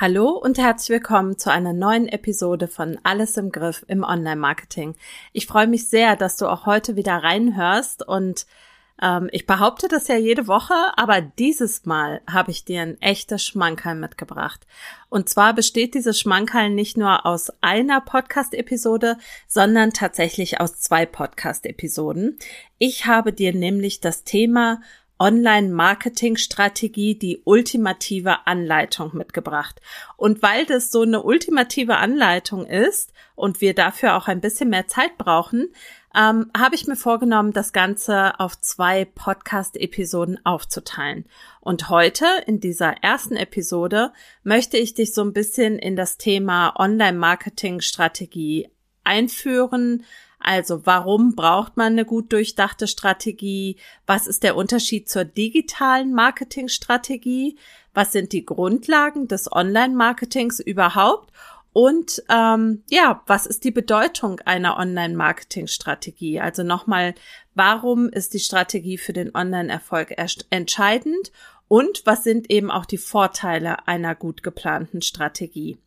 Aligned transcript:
Hallo 0.00 0.28
und 0.28 0.58
herzlich 0.58 0.90
willkommen 0.90 1.38
zu 1.38 1.50
einer 1.50 1.72
neuen 1.72 2.06
Episode 2.06 2.68
von 2.68 3.00
Alles 3.02 3.36
im 3.36 3.50
Griff 3.50 3.84
im 3.88 4.04
Online-Marketing. 4.04 4.94
Ich 5.32 5.48
freue 5.48 5.66
mich 5.66 5.88
sehr, 5.88 6.14
dass 6.14 6.36
du 6.36 6.46
auch 6.46 6.66
heute 6.66 6.94
wieder 6.94 7.14
reinhörst 7.14 8.06
und 8.06 8.46
ähm, 9.02 9.28
ich 9.32 9.44
behaupte 9.44 9.88
das 9.88 10.06
ja 10.06 10.14
jede 10.14 10.46
Woche, 10.46 10.74
aber 10.94 11.20
dieses 11.20 11.84
Mal 11.84 12.20
habe 12.30 12.52
ich 12.52 12.64
dir 12.64 12.82
ein 12.82 13.02
echtes 13.02 13.44
Schmankerl 13.44 13.96
mitgebracht. 13.96 14.68
Und 15.08 15.28
zwar 15.28 15.52
besteht 15.52 15.94
dieses 15.94 16.20
Schmankerl 16.20 16.70
nicht 16.70 16.96
nur 16.96 17.26
aus 17.26 17.50
einer 17.60 18.00
Podcast-Episode, 18.00 19.18
sondern 19.48 19.92
tatsächlich 19.92 20.60
aus 20.60 20.78
zwei 20.78 21.06
Podcast-Episoden. 21.06 22.38
Ich 22.78 23.06
habe 23.06 23.32
dir 23.32 23.52
nämlich 23.52 23.98
das 23.98 24.22
Thema 24.22 24.80
Online-Marketing-Strategie 25.18 27.18
die 27.18 27.42
ultimative 27.44 28.46
Anleitung 28.46 29.16
mitgebracht. 29.16 29.80
Und 30.16 30.42
weil 30.42 30.66
das 30.66 30.90
so 30.90 31.02
eine 31.02 31.22
ultimative 31.22 31.96
Anleitung 31.96 32.66
ist 32.66 33.12
und 33.34 33.60
wir 33.60 33.74
dafür 33.74 34.16
auch 34.16 34.28
ein 34.28 34.40
bisschen 34.40 34.70
mehr 34.70 34.86
Zeit 34.86 35.18
brauchen, 35.18 35.72
ähm, 36.14 36.50
habe 36.56 36.74
ich 36.74 36.86
mir 36.86 36.96
vorgenommen, 36.96 37.52
das 37.52 37.72
Ganze 37.72 38.38
auf 38.40 38.60
zwei 38.60 39.04
Podcast-Episoden 39.04 40.44
aufzuteilen. 40.44 41.26
Und 41.60 41.90
heute, 41.90 42.26
in 42.46 42.60
dieser 42.60 43.02
ersten 43.02 43.36
Episode, 43.36 44.12
möchte 44.42 44.78
ich 44.78 44.94
dich 44.94 45.12
so 45.12 45.22
ein 45.22 45.32
bisschen 45.32 45.78
in 45.78 45.96
das 45.96 46.16
Thema 46.16 46.74
Online-Marketing-Strategie 46.78 48.68
einführen, 49.04 50.04
also 50.38 50.86
warum 50.86 51.34
braucht 51.34 51.76
man 51.76 51.92
eine 51.92 52.04
gut 52.04 52.32
durchdachte 52.32 52.86
Strategie? 52.86 53.76
Was 54.06 54.26
ist 54.26 54.42
der 54.42 54.56
Unterschied 54.56 55.08
zur 55.08 55.24
digitalen 55.24 56.12
Marketingstrategie? 56.14 57.56
Was 57.94 58.12
sind 58.12 58.32
die 58.32 58.44
Grundlagen 58.44 59.26
des 59.26 59.50
Online-Marketings 59.50 60.60
überhaupt? 60.60 61.32
Und 61.72 62.22
ähm, 62.28 62.82
ja, 62.88 63.22
was 63.26 63.46
ist 63.46 63.64
die 63.64 63.70
Bedeutung 63.70 64.40
einer 64.40 64.78
Online-Marketing-Strategie? 64.78 66.40
Also 66.40 66.62
nochmal, 66.62 67.14
warum 67.54 68.08
ist 68.08 68.34
die 68.34 68.40
Strategie 68.40 68.98
für 68.98 69.12
den 69.12 69.34
Online-Erfolg 69.34 70.16
entscheidend? 70.50 71.32
Und 71.68 72.02
was 72.06 72.24
sind 72.24 72.50
eben 72.50 72.70
auch 72.70 72.86
die 72.86 72.98
Vorteile 72.98 73.86
einer 73.86 74.14
gut 74.14 74.42
geplanten 74.42 75.02
Strategie? 75.02 75.78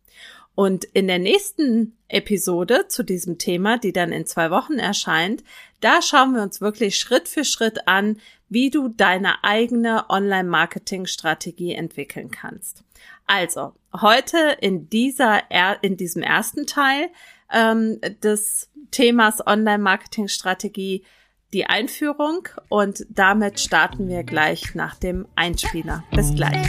Und 0.54 0.84
in 0.84 1.06
der 1.06 1.18
nächsten 1.18 1.96
Episode 2.08 2.86
zu 2.88 3.02
diesem 3.02 3.38
Thema, 3.38 3.78
die 3.78 3.92
dann 3.92 4.12
in 4.12 4.26
zwei 4.26 4.50
Wochen 4.50 4.78
erscheint, 4.78 5.42
da 5.80 6.02
schauen 6.02 6.34
wir 6.34 6.42
uns 6.42 6.60
wirklich 6.60 6.98
Schritt 6.98 7.28
für 7.28 7.44
Schritt 7.44 7.88
an, 7.88 8.18
wie 8.48 8.70
du 8.70 8.88
deine 8.88 9.42
eigene 9.44 10.10
Online-Marketing-Strategie 10.10 11.72
entwickeln 11.72 12.30
kannst. 12.30 12.84
Also, 13.26 13.72
heute 13.98 14.56
in 14.60 14.90
dieser, 14.90 15.42
in 15.80 15.96
diesem 15.96 16.22
ersten 16.22 16.66
Teil 16.66 17.08
ähm, 17.50 17.98
des 18.22 18.70
Themas 18.90 19.46
Online-Marketing-Strategie 19.46 21.04
die 21.52 21.66
Einführung 21.66 22.48
und 22.68 23.06
damit 23.10 23.60
starten 23.60 24.08
wir 24.08 24.22
gleich 24.22 24.74
nach 24.74 24.96
dem 24.96 25.26
Einspieler. 25.34 26.04
Bis 26.10 26.34
gleich. 26.34 26.68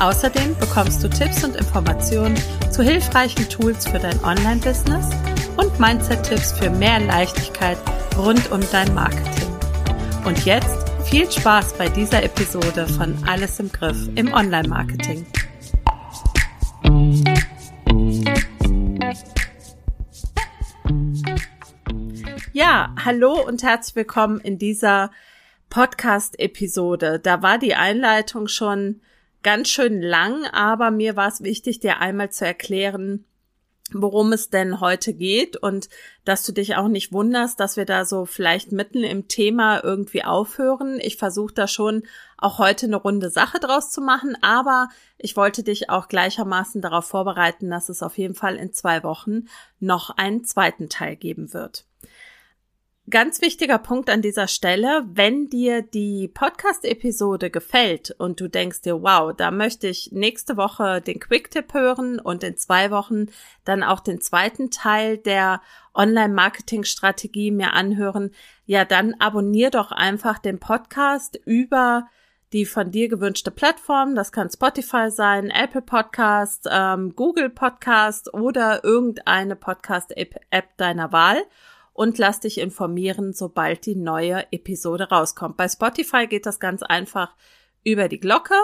Außerdem 0.00 0.58
bekommst 0.58 1.02
du 1.04 1.08
Tipps 1.08 1.44
und 1.44 1.56
Informationen 1.56 2.36
zu 2.70 2.82
hilfreichen 2.82 3.48
Tools 3.48 3.86
für 3.86 3.98
dein 3.98 4.22
Online-Business 4.24 5.08
und 5.56 5.78
Mindset-Tipps 5.78 6.52
für 6.52 6.68
mehr 6.68 6.98
Leichtigkeit 7.00 7.78
rund 8.18 8.50
um 8.50 8.60
dein 8.72 8.92
Marketing. 8.92 9.48
Und 10.24 10.44
jetzt 10.44 10.90
viel 11.04 11.30
Spaß 11.30 11.74
bei 11.74 11.88
dieser 11.88 12.22
Episode 12.22 12.86
von 12.88 13.16
Alles 13.26 13.60
im 13.60 13.70
Griff 13.70 14.08
im 14.16 14.32
Online-Marketing. 14.32 15.26
Ja, 22.52 22.94
hallo 23.04 23.40
und 23.46 23.62
herzlich 23.62 23.96
willkommen 23.96 24.40
in 24.40 24.58
dieser 24.58 25.10
Podcast-Episode. 25.70 27.20
Da 27.20 27.42
war 27.42 27.58
die 27.58 27.74
Einleitung 27.74 28.48
schon 28.48 29.00
ganz 29.44 29.68
schön 29.68 30.02
lang, 30.02 30.46
aber 30.46 30.90
mir 30.90 31.14
war 31.14 31.28
es 31.28 31.44
wichtig, 31.44 31.78
dir 31.78 32.00
einmal 32.00 32.30
zu 32.30 32.44
erklären, 32.44 33.24
worum 33.92 34.32
es 34.32 34.48
denn 34.48 34.80
heute 34.80 35.12
geht 35.12 35.56
und 35.56 35.88
dass 36.24 36.44
du 36.44 36.52
dich 36.52 36.76
auch 36.76 36.88
nicht 36.88 37.12
wunderst, 37.12 37.60
dass 37.60 37.76
wir 37.76 37.84
da 37.84 38.04
so 38.04 38.24
vielleicht 38.24 38.72
mitten 38.72 39.04
im 39.04 39.28
Thema 39.28 39.84
irgendwie 39.84 40.24
aufhören. 40.24 40.98
Ich 41.00 41.18
versuche 41.18 41.54
da 41.54 41.68
schon 41.68 42.02
auch 42.38 42.58
heute 42.58 42.86
eine 42.86 42.96
runde 42.96 43.30
Sache 43.30 43.60
draus 43.60 43.90
zu 43.90 44.00
machen, 44.00 44.36
aber 44.40 44.88
ich 45.18 45.36
wollte 45.36 45.62
dich 45.62 45.90
auch 45.90 46.08
gleichermaßen 46.08 46.80
darauf 46.80 47.04
vorbereiten, 47.04 47.70
dass 47.70 47.90
es 47.90 48.02
auf 48.02 48.16
jeden 48.16 48.34
Fall 48.34 48.56
in 48.56 48.72
zwei 48.72 49.02
Wochen 49.02 49.44
noch 49.78 50.10
einen 50.10 50.44
zweiten 50.44 50.88
Teil 50.88 51.16
geben 51.16 51.52
wird. 51.52 51.84
Ganz 53.10 53.42
wichtiger 53.42 53.76
Punkt 53.76 54.08
an 54.08 54.22
dieser 54.22 54.48
Stelle, 54.48 55.04
wenn 55.12 55.50
dir 55.50 55.82
die 55.82 56.26
Podcast-Episode 56.26 57.50
gefällt 57.50 58.12
und 58.16 58.40
du 58.40 58.48
denkst 58.48 58.80
dir, 58.80 59.02
wow, 59.02 59.34
da 59.36 59.50
möchte 59.50 59.88
ich 59.88 60.12
nächste 60.12 60.56
Woche 60.56 61.02
den 61.02 61.20
Quick-Tipp 61.20 61.74
hören 61.74 62.18
und 62.18 62.42
in 62.42 62.56
zwei 62.56 62.90
Wochen 62.90 63.26
dann 63.66 63.82
auch 63.82 64.00
den 64.00 64.22
zweiten 64.22 64.70
Teil 64.70 65.18
der 65.18 65.60
Online-Marketing-Strategie 65.92 67.50
mir 67.50 67.74
anhören, 67.74 68.30
ja, 68.64 68.86
dann 68.86 69.14
abonnier 69.18 69.70
doch 69.70 69.92
einfach 69.92 70.38
den 70.38 70.58
Podcast 70.58 71.38
über 71.44 72.06
die 72.54 72.64
von 72.64 72.90
dir 72.90 73.08
gewünschte 73.08 73.50
Plattform. 73.50 74.14
Das 74.14 74.32
kann 74.32 74.48
Spotify 74.48 75.10
sein, 75.10 75.50
Apple 75.50 75.82
Podcast, 75.82 76.66
ähm, 76.72 77.14
Google 77.14 77.50
Podcast 77.50 78.32
oder 78.32 78.82
irgendeine 78.82 79.56
Podcast-App 79.56 80.76
deiner 80.78 81.12
Wahl 81.12 81.42
und 81.94 82.18
lass 82.18 82.40
dich 82.40 82.58
informieren, 82.58 83.32
sobald 83.32 83.86
die 83.86 83.94
neue 83.94 84.52
Episode 84.52 85.08
rauskommt. 85.08 85.56
Bei 85.56 85.68
Spotify 85.68 86.26
geht 86.26 86.44
das 86.44 86.60
ganz 86.60 86.82
einfach 86.82 87.34
über 87.84 88.08
die 88.08 88.20
Glocke 88.20 88.56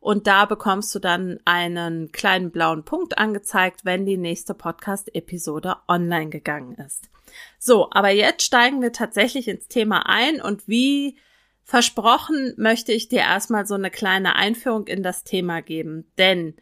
und 0.00 0.26
da 0.26 0.46
bekommst 0.46 0.94
du 0.94 0.98
dann 0.98 1.38
einen 1.44 2.12
kleinen 2.12 2.50
blauen 2.50 2.84
Punkt 2.84 3.18
angezeigt, 3.18 3.84
wenn 3.84 4.06
die 4.06 4.16
nächste 4.16 4.54
Podcast-Episode 4.54 5.76
online 5.86 6.30
gegangen 6.30 6.74
ist. 6.76 7.10
So, 7.58 7.90
aber 7.90 8.08
jetzt 8.08 8.42
steigen 8.42 8.80
wir 8.80 8.92
tatsächlich 8.92 9.48
ins 9.48 9.68
Thema 9.68 10.08
ein 10.08 10.40
und 10.40 10.66
wie 10.66 11.18
versprochen 11.64 12.54
möchte 12.56 12.92
ich 12.92 13.08
dir 13.08 13.20
erstmal 13.20 13.66
so 13.66 13.74
eine 13.74 13.90
kleine 13.90 14.36
Einführung 14.36 14.86
in 14.86 15.02
das 15.02 15.24
Thema 15.24 15.60
geben, 15.60 16.10
denn 16.16 16.54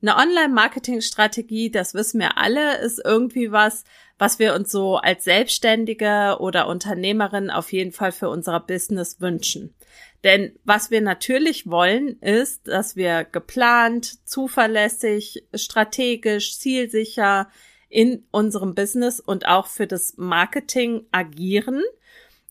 eine 0.00 0.16
Online-Marketing-Strategie, 0.16 1.70
das 1.70 1.94
wissen 1.94 2.20
wir 2.20 2.36
alle, 2.36 2.78
ist 2.78 3.00
irgendwie 3.04 3.52
was, 3.52 3.84
was 4.18 4.38
wir 4.38 4.54
uns 4.54 4.70
so 4.70 4.96
als 4.96 5.24
Selbstständige 5.24 6.36
oder 6.40 6.68
Unternehmerin 6.68 7.50
auf 7.50 7.72
jeden 7.72 7.92
Fall 7.92 8.12
für 8.12 8.28
unser 8.28 8.60
Business 8.60 9.20
wünschen. 9.20 9.74
Denn 10.24 10.52
was 10.64 10.90
wir 10.90 11.00
natürlich 11.00 11.68
wollen, 11.68 12.20
ist, 12.20 12.68
dass 12.68 12.94
wir 12.94 13.24
geplant, 13.24 14.26
zuverlässig, 14.26 15.44
strategisch, 15.54 16.58
zielsicher 16.58 17.48
in 17.88 18.24
unserem 18.30 18.74
Business 18.74 19.20
und 19.20 19.46
auch 19.46 19.66
für 19.66 19.86
das 19.86 20.14
Marketing 20.16 21.06
agieren 21.10 21.82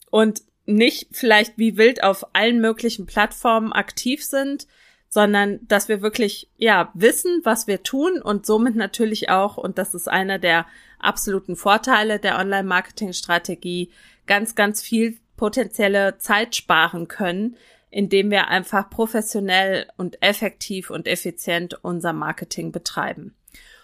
und 0.10 0.42
nicht 0.66 1.08
vielleicht 1.12 1.58
wie 1.58 1.78
wild 1.78 2.04
auf 2.04 2.28
allen 2.34 2.60
möglichen 2.60 3.06
Plattformen 3.06 3.74
aktiv 3.74 4.24
sind, 4.24 4.68
sondern 5.10 5.60
dass 5.68 5.90
wir 5.90 6.02
wirklich, 6.02 6.50
ja, 6.58 6.92
wissen, 6.94 7.42
was 7.44 7.68
wir 7.68 7.84
tun 7.84 8.22
und 8.22 8.46
somit 8.46 8.76
natürlich 8.76 9.30
auch, 9.30 9.58
und 9.58 9.78
das 9.78 9.94
ist 9.94 10.08
einer 10.08 10.40
der 10.40 10.66
absoluten 11.04 11.56
Vorteile 11.56 12.20
der 12.20 12.38
Online-Marketing-Strategie, 12.40 13.92
ganz, 14.28 14.56
ganz 14.56 14.82
viel 14.82 15.18
potenzielle 15.38 16.18
Zeit 16.18 16.56
sparen 16.56 17.08
können, 17.08 17.58
indem 17.90 18.32
wir 18.32 18.48
einfach 18.48 18.90
professionell 18.90 19.88
und 19.98 20.22
effektiv 20.22 20.90
und 20.90 21.08
effizient 21.08 21.84
unser 21.84 22.14
Marketing 22.14 22.72
betreiben. 22.72 23.36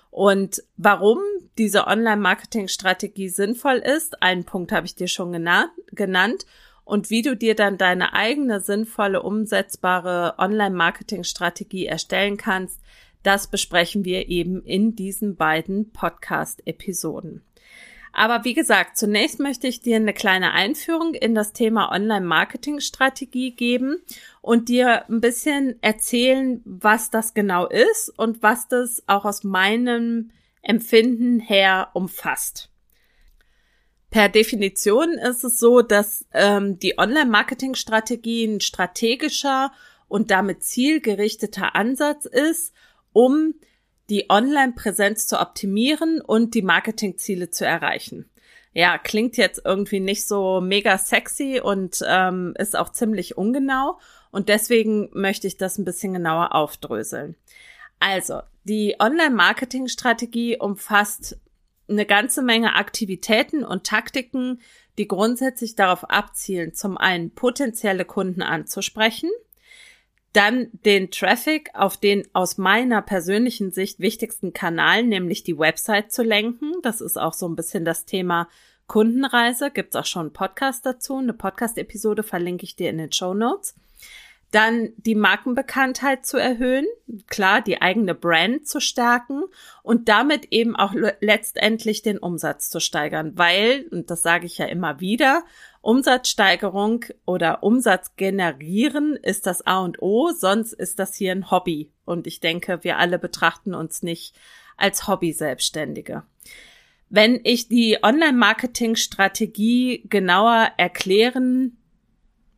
Und 0.09 0.63
warum 0.77 1.19
diese 1.57 1.85
Online-Marketing-Strategie 1.87 3.29
sinnvoll 3.29 3.77
ist, 3.77 4.21
einen 4.21 4.45
Punkt 4.45 4.71
habe 4.71 4.85
ich 4.85 4.95
dir 4.95 5.07
schon 5.07 5.31
genannt 5.31 6.45
und 6.85 7.09
wie 7.09 7.21
du 7.21 7.35
dir 7.35 7.53
dann 7.53 7.77
deine 7.77 8.13
eigene 8.13 8.61
sinnvolle, 8.61 9.21
umsetzbare 9.21 10.35
Online-Marketing-Strategie 10.37 11.85
erstellen 11.85 12.37
kannst, 12.37 12.79
Das 13.27 13.47
besprechen 13.47 14.05
wir 14.05 14.29
eben 14.29 14.63
in 14.63 14.95
diesen 14.95 15.35
beiden 15.35 15.91
Podcast-Episoden. 15.91 17.41
Aber 18.13 18.45
wie 18.45 18.53
gesagt, 18.53 18.95
zunächst 18.95 19.41
möchte 19.41 19.67
ich 19.67 19.81
dir 19.81 19.97
eine 19.97 20.13
kleine 20.13 20.53
Einführung 20.53 21.13
in 21.13 21.35
das 21.35 21.51
Thema 21.51 21.91
Online-Marketing-Strategie 21.91 23.51
geben 23.51 23.97
und 24.39 24.69
dir 24.69 25.09
ein 25.09 25.19
bisschen 25.19 25.75
erzählen, 25.81 26.61
was 26.63 27.09
das 27.09 27.33
genau 27.33 27.67
ist 27.67 28.17
und 28.17 28.41
was 28.43 28.69
das 28.69 29.03
auch 29.07 29.25
aus 29.25 29.43
meinem 29.43 30.31
Empfinden 30.61 31.41
her 31.41 31.89
umfasst. 31.95 32.69
Per 34.09 34.29
Definition 34.29 35.15
ist 35.15 35.43
es 35.43 35.59
so, 35.59 35.81
dass 35.81 36.25
ähm, 36.31 36.79
die 36.79 36.97
Online-Marketing-Strategie 36.97 38.45
ein 38.45 38.61
strategischer 38.61 39.73
und 40.07 40.31
damit 40.31 40.63
zielgerichteter 40.63 41.75
Ansatz 41.75 42.23
ist, 42.25 42.73
um 43.17 43.55
die 44.11 44.29
Online-Präsenz 44.29 45.25
zu 45.25 45.39
optimieren 45.39 46.21
und 46.21 46.53
die 46.53 46.61
Marketingziele 46.61 47.49
zu 47.49 47.65
erreichen. 47.65 48.29
Ja, 48.73 48.99
klingt 48.99 49.37
jetzt 49.37 49.63
irgendwie 49.65 49.99
nicht 49.99 50.27
so 50.27 50.61
mega 50.61 50.99
sexy 50.99 51.59
und 51.59 52.03
ähm, 52.07 52.53
ist 52.59 52.77
auch 52.77 52.91
ziemlich 52.91 53.35
ungenau. 53.35 53.97
Und 54.29 54.49
deswegen 54.49 55.09
möchte 55.13 55.47
ich 55.47 55.57
das 55.57 55.79
ein 55.79 55.83
bisschen 55.83 56.13
genauer 56.13 56.53
aufdröseln. 56.53 57.35
Also, 57.97 58.41
die 58.65 58.97
Online-Marketing-Strategie 58.99 60.59
umfasst 60.59 61.39
eine 61.89 62.05
ganze 62.05 62.43
Menge 62.43 62.75
Aktivitäten 62.75 63.63
und 63.63 63.83
Taktiken, 63.83 64.61
die 64.99 65.07
grundsätzlich 65.07 65.73
darauf 65.73 66.07
abzielen, 66.07 66.75
zum 66.75 66.99
einen 66.99 67.31
potenzielle 67.31 68.05
Kunden 68.05 68.43
anzusprechen– 68.43 69.31
dann 70.37 70.67
den 70.85 71.09
Traffic 71.09 71.71
auf 71.73 71.97
den 71.97 72.23
aus 72.33 72.59
meiner 72.59 73.01
persönlichen 73.01 73.71
Sicht 73.71 73.99
wichtigsten 73.99 74.53
Kanal, 74.53 75.01
nämlich 75.01 75.43
die 75.43 75.57
Website 75.57 76.11
zu 76.11 76.21
lenken. 76.21 76.73
Das 76.83 77.01
ist 77.01 77.17
auch 77.17 77.33
so 77.33 77.47
ein 77.49 77.55
bisschen 77.55 77.85
das 77.85 78.05
Thema 78.05 78.47
Kundenreise. 78.85 79.71
Gibt's 79.71 79.95
auch 79.95 80.05
schon 80.05 80.27
einen 80.27 80.33
Podcast 80.33 80.85
dazu. 80.85 81.17
Eine 81.17 81.33
Podcast-Episode 81.33 82.21
verlinke 82.21 82.65
ich 82.65 82.75
dir 82.75 82.91
in 82.91 82.99
den 82.99 83.11
Show 83.11 83.33
Notes. 83.33 83.73
Dann 84.51 84.89
die 84.97 85.15
Markenbekanntheit 85.15 86.25
zu 86.25 86.37
erhöhen, 86.37 86.85
klar, 87.25 87.61
die 87.61 87.81
eigene 87.81 88.13
Brand 88.13 88.67
zu 88.67 88.79
stärken 88.79 89.41
und 89.81 90.07
damit 90.07 90.51
eben 90.51 90.75
auch 90.75 90.93
letztendlich 91.19 92.03
den 92.03 92.19
Umsatz 92.19 92.69
zu 92.69 92.79
steigern, 92.79 93.33
weil, 93.35 93.87
und 93.91 94.09
das 94.09 94.21
sage 94.21 94.45
ich 94.45 94.59
ja 94.59 94.67
immer 94.67 94.99
wieder, 94.99 95.43
Umsatzsteigerung 95.87 97.05
oder 97.25 97.63
Umsatz 97.63 98.15
generieren 98.17 99.15
ist 99.15 99.47
das 99.47 99.65
A 99.65 99.79
und 99.79 100.01
O, 100.01 100.33
sonst 100.33 100.73
ist 100.73 100.99
das 100.99 101.15
hier 101.15 101.31
ein 101.31 101.49
Hobby. 101.49 101.93
Und 102.03 102.27
ich 102.27 102.41
denke, 102.41 102.83
wir 102.83 102.97
alle 102.97 103.17
betrachten 103.17 103.73
uns 103.73 104.03
nicht 104.03 104.35
als 104.75 105.07
Hobby-Selbstständige. 105.07 106.23
Wenn 107.07 107.39
ich 107.41 107.69
die 107.69 107.99
Online-Marketing-Strategie 108.03 110.03
genauer 110.09 110.73
erklären 110.75 111.77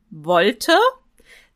wollte, 0.09 0.73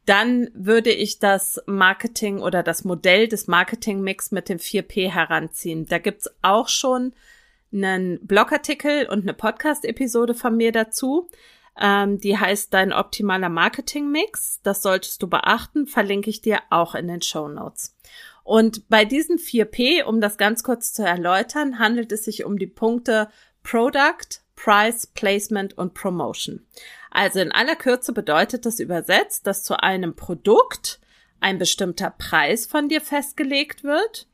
dann 0.05 0.51
würde 0.53 0.91
ich 0.91 1.17
das 1.17 1.59
Marketing 1.65 2.43
oder 2.43 2.61
das 2.61 2.83
Modell 2.83 3.27
des 3.27 3.47
Marketing-Mix 3.47 4.29
mit 4.29 4.47
dem 4.47 4.59
4P 4.59 5.09
heranziehen. 5.09 5.87
Da 5.87 5.97
gibt's 5.97 6.29
auch 6.43 6.67
schon 6.67 7.13
einen 7.73 8.23
Blogartikel 8.27 9.09
und 9.09 9.23
eine 9.23 9.33
Podcast-Episode 9.33 10.35
von 10.35 10.55
mir 10.55 10.71
dazu. 10.71 11.31
Ähm, 11.79 12.19
die 12.19 12.37
heißt 12.37 12.73
Dein 12.73 12.93
optimaler 12.93 13.49
Marketing-Mix. 13.49 14.61
Das 14.63 14.81
solltest 14.81 15.21
du 15.21 15.27
beachten, 15.27 15.87
verlinke 15.87 16.29
ich 16.29 16.41
dir 16.41 16.59
auch 16.69 16.95
in 16.95 17.07
den 17.07 17.21
Show 17.21 17.47
Notes. 17.47 17.95
Und 18.43 18.89
bei 18.89 19.05
diesen 19.05 19.37
4P, 19.37 20.03
um 20.03 20.21
das 20.21 20.37
ganz 20.37 20.63
kurz 20.63 20.93
zu 20.93 21.03
erläutern, 21.03 21.79
handelt 21.79 22.11
es 22.11 22.25
sich 22.25 22.43
um 22.43 22.57
die 22.57 22.67
Punkte 22.67 23.29
Product, 23.63 24.41
Price, 24.55 25.07
Placement 25.07 25.77
und 25.77 25.93
Promotion. 25.93 26.65
Also 27.09 27.39
in 27.39 27.51
aller 27.51 27.75
Kürze 27.75 28.11
bedeutet 28.11 28.65
das 28.65 28.79
übersetzt, 28.79 29.47
dass 29.47 29.63
zu 29.63 29.79
einem 29.79 30.15
Produkt 30.15 30.99
ein 31.39 31.57
bestimmter 31.57 32.09
Preis 32.09 32.65
von 32.65 32.89
dir 32.89 33.01
festgelegt 33.01 33.83
wird. 33.83 34.27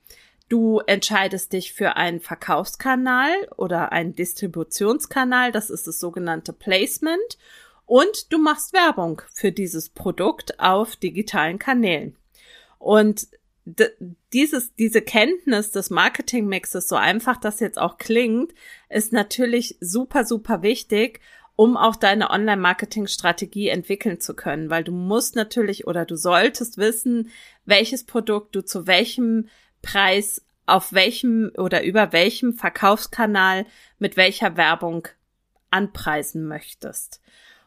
Du 0.49 0.79
entscheidest 0.79 1.53
dich 1.53 1.73
für 1.73 1.95
einen 1.95 2.19
Verkaufskanal 2.19 3.31
oder 3.55 3.91
einen 3.91 4.15
Distributionskanal, 4.15 5.51
das 5.51 5.69
ist 5.69 5.87
das 5.87 5.99
sogenannte 5.99 6.53
Placement, 6.53 7.37
und 7.85 8.31
du 8.31 8.37
machst 8.37 8.73
Werbung 8.73 9.21
für 9.31 9.51
dieses 9.51 9.89
Produkt 9.89 10.59
auf 10.59 10.95
digitalen 10.95 11.57
Kanälen. 11.59 12.15
Und 12.77 13.27
dieses, 14.33 14.73
diese 14.75 15.01
Kenntnis 15.01 15.71
des 15.71 15.89
Marketingmixes, 15.89 16.87
so 16.87 16.95
einfach 16.95 17.37
das 17.37 17.59
jetzt 17.59 17.77
auch 17.77 17.97
klingt, 17.97 18.53
ist 18.89 19.13
natürlich 19.13 19.77
super, 19.79 20.25
super 20.25 20.61
wichtig, 20.61 21.19
um 21.55 21.77
auch 21.77 21.95
deine 21.95 22.29
Online-Marketing-Strategie 22.29 23.67
entwickeln 23.67 24.19
zu 24.19 24.33
können, 24.33 24.69
weil 24.69 24.83
du 24.83 24.93
musst 24.93 25.35
natürlich 25.35 25.87
oder 25.87 26.05
du 26.05 26.15
solltest 26.15 26.77
wissen, 26.77 27.29
welches 27.65 28.05
Produkt 28.05 28.55
du 28.55 28.63
zu 28.63 28.87
welchem 28.87 29.49
Preis 29.81 30.41
auf 30.65 30.93
welchem 30.93 31.51
oder 31.57 31.83
über 31.83 32.13
welchem 32.13 32.53
Verkaufskanal 32.53 33.65
mit 33.97 34.17
welcher 34.17 34.55
Werbung 34.55 35.07
anpreisen 35.71 36.47
möchtest. 36.47 37.21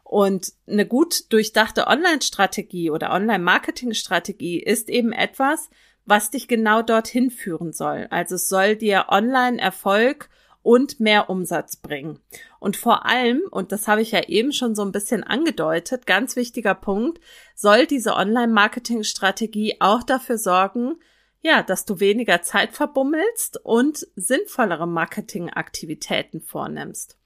Und 0.05 0.53
eine 0.69 0.87
gut 0.87 1.33
durchdachte 1.33 1.87
Online-Strategie 1.87 2.91
oder 2.91 3.13
Online-Marketing-Strategie 3.13 4.61
ist 4.63 4.89
eben 4.89 5.13
etwas, 5.13 5.71
was 6.05 6.31
dich 6.31 6.49
genau 6.49 6.83
dorthin 6.83 7.31
führen 7.31 7.73
soll. 7.73 8.09
Also 8.11 8.35
es 8.35 8.49
soll 8.49 8.77
dir 8.77 9.07
Online-Erfolg 9.09 10.29
und 10.63 11.01
mehr 11.01 11.31
Umsatz 11.31 11.77
bringen. 11.77 12.21
Und 12.61 12.77
vor 12.77 13.07
allem, 13.07 13.43
und 13.51 13.73
das 13.73 13.89
habe 13.89 14.03
ich 14.03 14.13
ja 14.13 14.25
eben 14.29 14.53
schon 14.53 14.75
so 14.75 14.83
ein 14.83 14.93
bisschen 14.93 15.25
angedeutet, 15.25 16.07
ganz 16.07 16.37
wichtiger 16.37 16.75
Punkt, 16.75 17.21
soll 17.55 17.87
diese 17.87 18.15
Online-Marketing-Strategie 18.15 19.77
auch 19.81 20.03
dafür 20.03 20.39
sorgen, 20.39 20.97
ja, 21.43 21.63
dass 21.63 21.85
du 21.85 22.01
weniger 22.01 22.43
Zeit 22.43 22.73
verbummelst 22.73 23.61
und 23.65 24.07
sinnvollere 24.15 24.87
Marketingaktivitäten 24.87 26.41
vornimmst. 26.41 27.19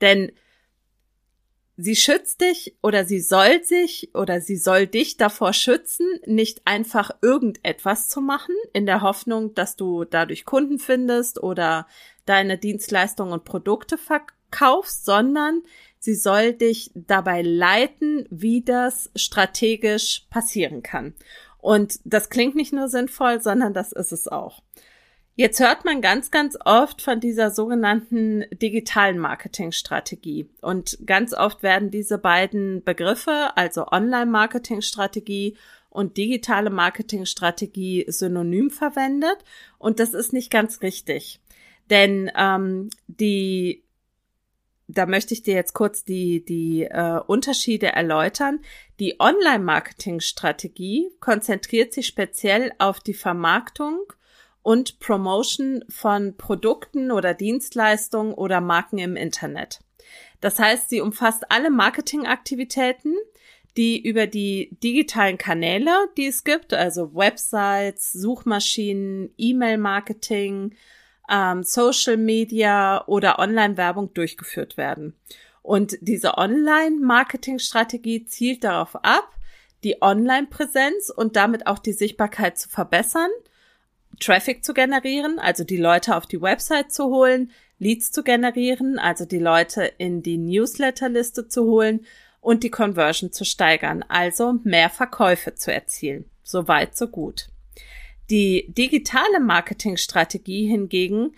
Denn 0.00 0.32
sie 1.78 1.96
schützt 1.96 2.42
dich 2.42 2.76
oder 2.82 3.06
sie 3.06 3.20
soll 3.20 3.64
sich 3.64 4.14
oder 4.14 4.42
sie 4.42 4.56
soll 4.56 4.86
dich 4.86 5.16
davor 5.16 5.54
schützen, 5.54 6.06
nicht 6.26 6.60
einfach 6.66 7.10
irgendetwas 7.22 8.08
zu 8.08 8.20
machen, 8.20 8.54
in 8.74 8.84
der 8.84 9.00
Hoffnung, 9.00 9.54
dass 9.54 9.74
du 9.74 10.04
dadurch 10.04 10.44
Kunden 10.44 10.78
findest 10.78 11.42
oder 11.42 11.86
deine 12.26 12.58
Dienstleistungen 12.58 13.32
und 13.32 13.44
Produkte 13.44 13.96
verkaufst, 13.96 15.06
sondern 15.06 15.62
sie 15.98 16.14
soll 16.14 16.52
dich 16.52 16.90
dabei 16.94 17.40
leiten, 17.40 18.26
wie 18.30 18.62
das 18.62 19.10
strategisch 19.16 20.26
passieren 20.28 20.82
kann. 20.82 21.14
Und 21.62 22.00
das 22.04 22.28
klingt 22.28 22.56
nicht 22.56 22.72
nur 22.72 22.88
sinnvoll, 22.88 23.40
sondern 23.40 23.72
das 23.72 23.92
ist 23.92 24.12
es 24.12 24.28
auch. 24.28 24.60
Jetzt 25.34 25.60
hört 25.60 25.86
man 25.86 26.02
ganz, 26.02 26.30
ganz 26.30 26.58
oft 26.62 27.00
von 27.00 27.20
dieser 27.20 27.50
sogenannten 27.50 28.44
digitalen 28.52 29.18
Marketingstrategie. 29.18 30.50
Und 30.60 30.98
ganz 31.06 31.32
oft 31.32 31.62
werden 31.62 31.90
diese 31.90 32.18
beiden 32.18 32.84
Begriffe, 32.84 33.52
also 33.54 33.86
Online-Marketingstrategie 33.86 35.56
und 35.88 36.16
digitale 36.16 36.68
Marketingstrategie, 36.68 38.04
synonym 38.08 38.70
verwendet. 38.70 39.38
Und 39.78 40.00
das 40.00 40.14
ist 40.14 40.32
nicht 40.32 40.50
ganz 40.50 40.82
richtig. 40.82 41.40
Denn 41.88 42.30
ähm, 42.36 42.90
die, 43.06 43.81
da 44.92 45.06
möchte 45.06 45.34
ich 45.34 45.42
dir 45.42 45.54
jetzt 45.54 45.72
kurz 45.72 46.04
die, 46.04 46.44
die 46.44 46.84
äh, 46.84 47.20
Unterschiede 47.26 47.88
erläutern. 47.88 48.60
Die 49.00 49.18
Online-Marketing-Strategie 49.18 51.10
konzentriert 51.20 51.92
sich 51.92 52.06
speziell 52.06 52.72
auf 52.78 53.00
die 53.00 53.14
Vermarktung 53.14 54.00
und 54.62 55.00
Promotion 55.00 55.84
von 55.88 56.36
Produkten 56.36 57.10
oder 57.10 57.34
Dienstleistungen 57.34 58.34
oder 58.34 58.60
Marken 58.60 58.98
im 58.98 59.16
Internet. 59.16 59.80
Das 60.40 60.58
heißt, 60.58 60.90
sie 60.90 61.00
umfasst 61.00 61.50
alle 61.50 61.70
Marketingaktivitäten, 61.70 63.14
die 63.76 64.00
über 64.00 64.26
die 64.26 64.76
digitalen 64.82 65.38
Kanäle, 65.38 65.90
die 66.16 66.26
es 66.26 66.44
gibt, 66.44 66.74
also 66.74 67.14
Websites, 67.14 68.12
Suchmaschinen, 68.12 69.32
E-Mail-Marketing, 69.38 70.74
ähm, 71.30 71.62
Social 71.62 72.16
Media 72.16 73.06
oder 73.06 73.38
Online-Werbung 73.38 74.12
durchgeführt 74.14 74.76
werden. 74.76 75.14
Und 75.62 75.96
diese 76.00 76.38
Online-Marketing-Strategie 76.38 78.24
zielt 78.24 78.64
darauf 78.64 78.96
ab, 78.96 79.30
die 79.84 80.02
Online-Präsenz 80.02 81.10
und 81.10 81.36
damit 81.36 81.66
auch 81.66 81.78
die 81.78 81.92
Sichtbarkeit 81.92 82.58
zu 82.58 82.68
verbessern, 82.68 83.30
Traffic 84.20 84.64
zu 84.64 84.74
generieren, 84.74 85.38
also 85.38 85.64
die 85.64 85.76
Leute 85.76 86.16
auf 86.16 86.26
die 86.26 86.40
Website 86.40 86.92
zu 86.92 87.06
holen, 87.06 87.50
Leads 87.78 88.12
zu 88.12 88.22
generieren, 88.22 88.98
also 88.98 89.24
die 89.24 89.38
Leute 89.38 89.90
in 89.98 90.22
die 90.22 90.38
Newsletterliste 90.38 91.48
zu 91.48 91.64
holen 91.64 92.06
und 92.40 92.62
die 92.62 92.70
Conversion 92.70 93.32
zu 93.32 93.44
steigern, 93.44 94.04
also 94.08 94.54
mehr 94.62 94.90
Verkäufe 94.90 95.54
zu 95.54 95.72
erzielen. 95.72 96.24
So 96.44 96.68
weit, 96.68 96.96
so 96.96 97.08
gut. 97.08 97.48
Die 98.30 98.72
digitale 98.72 99.40
Marketingstrategie 99.40 100.66
hingegen 100.66 101.34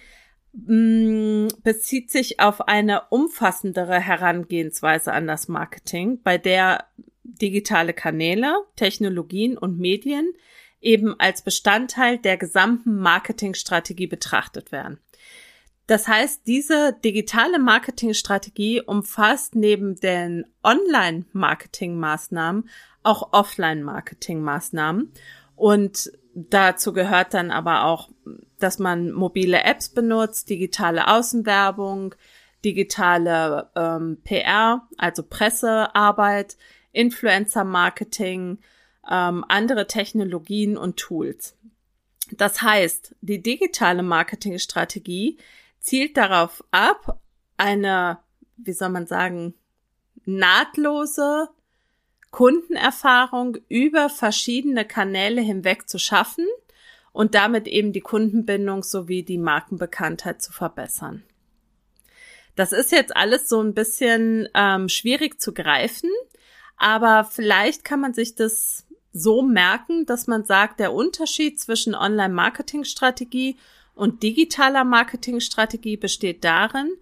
mm, 0.52 1.48
bezieht 1.62 2.10
sich 2.10 2.40
auf 2.40 2.68
eine 2.68 3.02
umfassendere 3.10 4.00
Herangehensweise 4.00 5.12
an 5.12 5.26
das 5.26 5.48
Marketing, 5.48 6.20
bei 6.22 6.38
der 6.38 6.86
digitale 7.24 7.92
Kanäle, 7.92 8.54
Technologien 8.76 9.58
und 9.58 9.78
Medien 9.78 10.32
eben 10.80 11.18
als 11.18 11.42
Bestandteil 11.42 12.18
der 12.18 12.36
gesamten 12.36 12.96
Marketingstrategie 12.96 14.06
betrachtet 14.06 14.70
werden. 14.70 15.00
Das 15.86 16.08
heißt, 16.08 16.46
diese 16.46 16.96
digitale 17.04 17.58
Marketingstrategie 17.58 18.80
umfasst 18.80 19.54
neben 19.54 19.96
den 19.96 20.46
Online-Marketing-Maßnahmen 20.62 22.70
auch 23.02 23.32
Offline-Marketing-Maßnahmen. 23.32 25.12
Und 25.56 26.10
dazu 26.34 26.92
gehört 26.92 27.34
dann 27.34 27.50
aber 27.50 27.84
auch, 27.84 28.10
dass 28.58 28.78
man 28.78 29.12
mobile 29.12 29.62
Apps 29.62 29.88
benutzt, 29.88 30.50
digitale 30.50 31.08
Außenwerbung, 31.08 32.14
digitale 32.64 33.70
ähm, 33.76 34.18
PR, 34.24 34.88
also 34.96 35.22
Pressearbeit, 35.22 36.56
Influencer-Marketing, 36.92 38.58
ähm, 39.10 39.44
andere 39.48 39.86
Technologien 39.86 40.76
und 40.76 40.96
Tools. 40.96 41.56
Das 42.32 42.62
heißt, 42.62 43.14
die 43.20 43.42
digitale 43.42 44.02
Marketingstrategie 44.02 45.38
zielt 45.80 46.16
darauf 46.16 46.64
ab, 46.70 47.20
eine, 47.56 48.18
wie 48.56 48.72
soll 48.72 48.88
man 48.88 49.06
sagen, 49.06 49.54
nahtlose 50.24 51.48
Kundenerfahrung 52.34 53.58
über 53.68 54.10
verschiedene 54.10 54.84
Kanäle 54.84 55.40
hinweg 55.40 55.88
zu 55.88 56.00
schaffen 56.00 56.44
und 57.12 57.36
damit 57.36 57.68
eben 57.68 57.92
die 57.92 58.00
Kundenbindung 58.00 58.82
sowie 58.82 59.22
die 59.22 59.38
Markenbekanntheit 59.38 60.42
zu 60.42 60.50
verbessern. 60.50 61.22
Das 62.56 62.72
ist 62.72 62.90
jetzt 62.90 63.14
alles 63.14 63.48
so 63.48 63.62
ein 63.62 63.72
bisschen 63.72 64.48
ähm, 64.52 64.88
schwierig 64.88 65.40
zu 65.40 65.54
greifen, 65.54 66.10
aber 66.76 67.22
vielleicht 67.22 67.84
kann 67.84 68.00
man 68.00 68.14
sich 68.14 68.34
das 68.34 68.84
so 69.12 69.42
merken, 69.42 70.04
dass 70.04 70.26
man 70.26 70.44
sagt, 70.44 70.80
der 70.80 70.92
Unterschied 70.92 71.60
zwischen 71.60 71.94
Online-Marketing-Strategie 71.94 73.58
und 73.94 74.24
digitaler 74.24 74.82
Marketingstrategie 74.82 75.96
besteht 75.96 76.42
darin, 76.42 76.96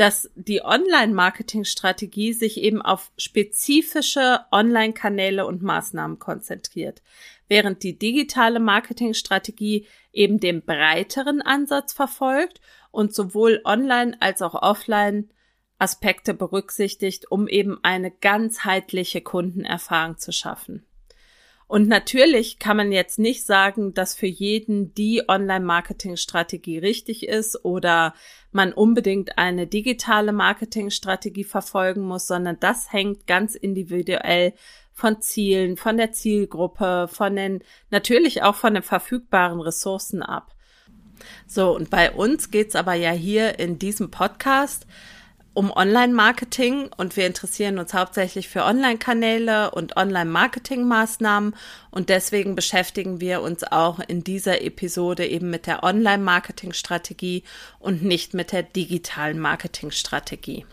dass 0.00 0.30
die 0.34 0.64
Online-Marketing-Strategie 0.64 2.32
sich 2.32 2.56
eben 2.56 2.80
auf 2.80 3.12
spezifische 3.18 4.40
Online-Kanäle 4.50 5.44
und 5.44 5.60
Maßnahmen 5.60 6.18
konzentriert, 6.18 7.02
während 7.48 7.82
die 7.82 7.98
digitale 7.98 8.60
Marketing-Strategie 8.60 9.86
eben 10.10 10.40
den 10.40 10.62
breiteren 10.62 11.42
Ansatz 11.42 11.92
verfolgt 11.92 12.62
und 12.90 13.14
sowohl 13.14 13.60
online 13.66 14.16
als 14.20 14.40
auch 14.40 14.54
offline 14.54 15.28
Aspekte 15.78 16.32
berücksichtigt, 16.32 17.30
um 17.30 17.46
eben 17.46 17.78
eine 17.82 18.10
ganzheitliche 18.10 19.20
Kundenerfahrung 19.20 20.16
zu 20.16 20.32
schaffen. 20.32 20.86
Und 21.70 21.86
natürlich 21.86 22.58
kann 22.58 22.76
man 22.76 22.90
jetzt 22.90 23.20
nicht 23.20 23.46
sagen, 23.46 23.94
dass 23.94 24.16
für 24.16 24.26
jeden 24.26 24.92
die 24.94 25.22
Online-Marketing-Strategie 25.28 26.78
richtig 26.78 27.28
ist 27.28 27.64
oder 27.64 28.12
man 28.50 28.72
unbedingt 28.72 29.38
eine 29.38 29.68
digitale 29.68 30.32
Marketing-Strategie 30.32 31.44
verfolgen 31.44 32.00
muss, 32.00 32.26
sondern 32.26 32.58
das 32.58 32.92
hängt 32.92 33.28
ganz 33.28 33.54
individuell 33.54 34.52
von 34.92 35.20
Zielen, 35.20 35.76
von 35.76 35.96
der 35.96 36.10
Zielgruppe, 36.10 37.06
von 37.08 37.36
den, 37.36 37.62
natürlich 37.90 38.42
auch 38.42 38.56
von 38.56 38.74
den 38.74 38.82
verfügbaren 38.82 39.60
Ressourcen 39.60 40.24
ab. 40.24 40.52
So, 41.46 41.76
und 41.76 41.88
bei 41.88 42.10
uns 42.10 42.50
geht's 42.50 42.74
aber 42.74 42.94
ja 42.94 43.12
hier 43.12 43.60
in 43.60 43.78
diesem 43.78 44.10
Podcast 44.10 44.88
um 45.60 45.70
Online-Marketing 45.70 46.88
und 46.96 47.18
wir 47.18 47.26
interessieren 47.26 47.78
uns 47.78 47.92
hauptsächlich 47.92 48.48
für 48.48 48.64
Online-Kanäle 48.64 49.72
und 49.72 49.94
Online-Marketing-Maßnahmen 49.94 51.54
und 51.90 52.08
deswegen 52.08 52.54
beschäftigen 52.54 53.20
wir 53.20 53.42
uns 53.42 53.62
auch 53.64 53.98
in 53.98 54.24
dieser 54.24 54.62
Episode 54.62 55.26
eben 55.26 55.50
mit 55.50 55.66
der 55.66 55.82
Online-Marketing-Strategie 55.84 57.44
und 57.78 58.02
nicht 58.02 58.32
mit 58.32 58.52
der 58.52 58.62
digitalen 58.62 59.38
Marketing-Strategie. 59.38 60.64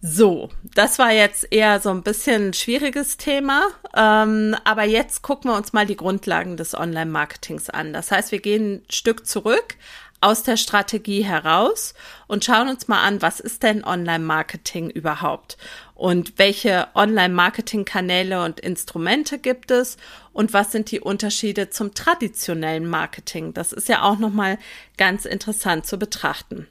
So, 0.00 0.50
das 0.74 0.98
war 0.98 1.12
jetzt 1.12 1.46
eher 1.52 1.78
so 1.78 1.90
ein 1.90 2.02
bisschen 2.02 2.48
ein 2.48 2.54
schwieriges 2.54 3.16
Thema, 3.16 3.68
ähm, 3.96 4.56
aber 4.64 4.84
jetzt 4.84 5.22
gucken 5.22 5.52
wir 5.52 5.56
uns 5.56 5.72
mal 5.72 5.86
die 5.86 5.96
Grundlagen 5.96 6.56
des 6.56 6.74
Online-Marketings 6.74 7.70
an. 7.70 7.92
Das 7.92 8.10
heißt, 8.10 8.32
wir 8.32 8.40
gehen 8.40 8.74
ein 8.74 8.82
Stück 8.90 9.24
zurück 9.24 9.76
aus 10.20 10.42
der 10.42 10.56
Strategie 10.56 11.22
heraus 11.22 11.94
und 12.26 12.44
schauen 12.44 12.68
uns 12.68 12.88
mal 12.88 13.02
an, 13.02 13.22
was 13.22 13.40
ist 13.40 13.62
denn 13.62 13.84
Online-Marketing 13.84 14.90
überhaupt 14.90 15.56
und 15.94 16.38
welche 16.38 16.88
Online-Marketing-Kanäle 16.94 18.44
und 18.44 18.60
Instrumente 18.60 19.38
gibt 19.38 19.70
es 19.70 19.96
und 20.32 20.52
was 20.52 20.72
sind 20.72 20.90
die 20.90 21.00
Unterschiede 21.00 21.70
zum 21.70 21.94
traditionellen 21.94 22.88
Marketing. 22.88 23.54
Das 23.54 23.72
ist 23.72 23.88
ja 23.88 24.02
auch 24.02 24.18
nochmal 24.18 24.58
ganz 24.96 25.24
interessant 25.24 25.86
zu 25.86 25.98
betrachten. 25.98 26.66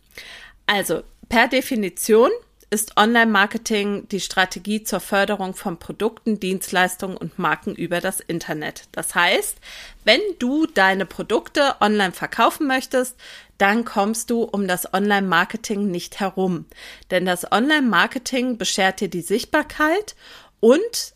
Also, 0.65 1.03
per 1.29 1.47
Definition 1.47 2.31
ist 2.69 2.97
Online-Marketing 2.97 4.09
die 4.09 4.19
Strategie 4.19 4.83
zur 4.83 4.99
Förderung 4.99 5.53
von 5.53 5.77
Produkten, 5.77 6.39
Dienstleistungen 6.39 7.15
und 7.15 7.39
Marken 7.39 7.73
über 7.73 8.01
das 8.01 8.19
Internet. 8.19 8.83
Das 8.91 9.15
heißt, 9.15 9.57
wenn 10.03 10.19
du 10.39 10.65
deine 10.65 11.05
Produkte 11.05 11.75
online 11.79 12.11
verkaufen 12.11 12.67
möchtest, 12.67 13.15
dann 13.57 13.85
kommst 13.85 14.29
du 14.29 14.43
um 14.43 14.67
das 14.67 14.93
Online-Marketing 14.93 15.89
nicht 15.89 16.19
herum. 16.19 16.65
Denn 17.09 17.25
das 17.25 17.49
Online-Marketing 17.51 18.57
beschert 18.57 18.99
dir 18.99 19.09
die 19.09 19.21
Sichtbarkeit 19.21 20.15
und 20.59 21.13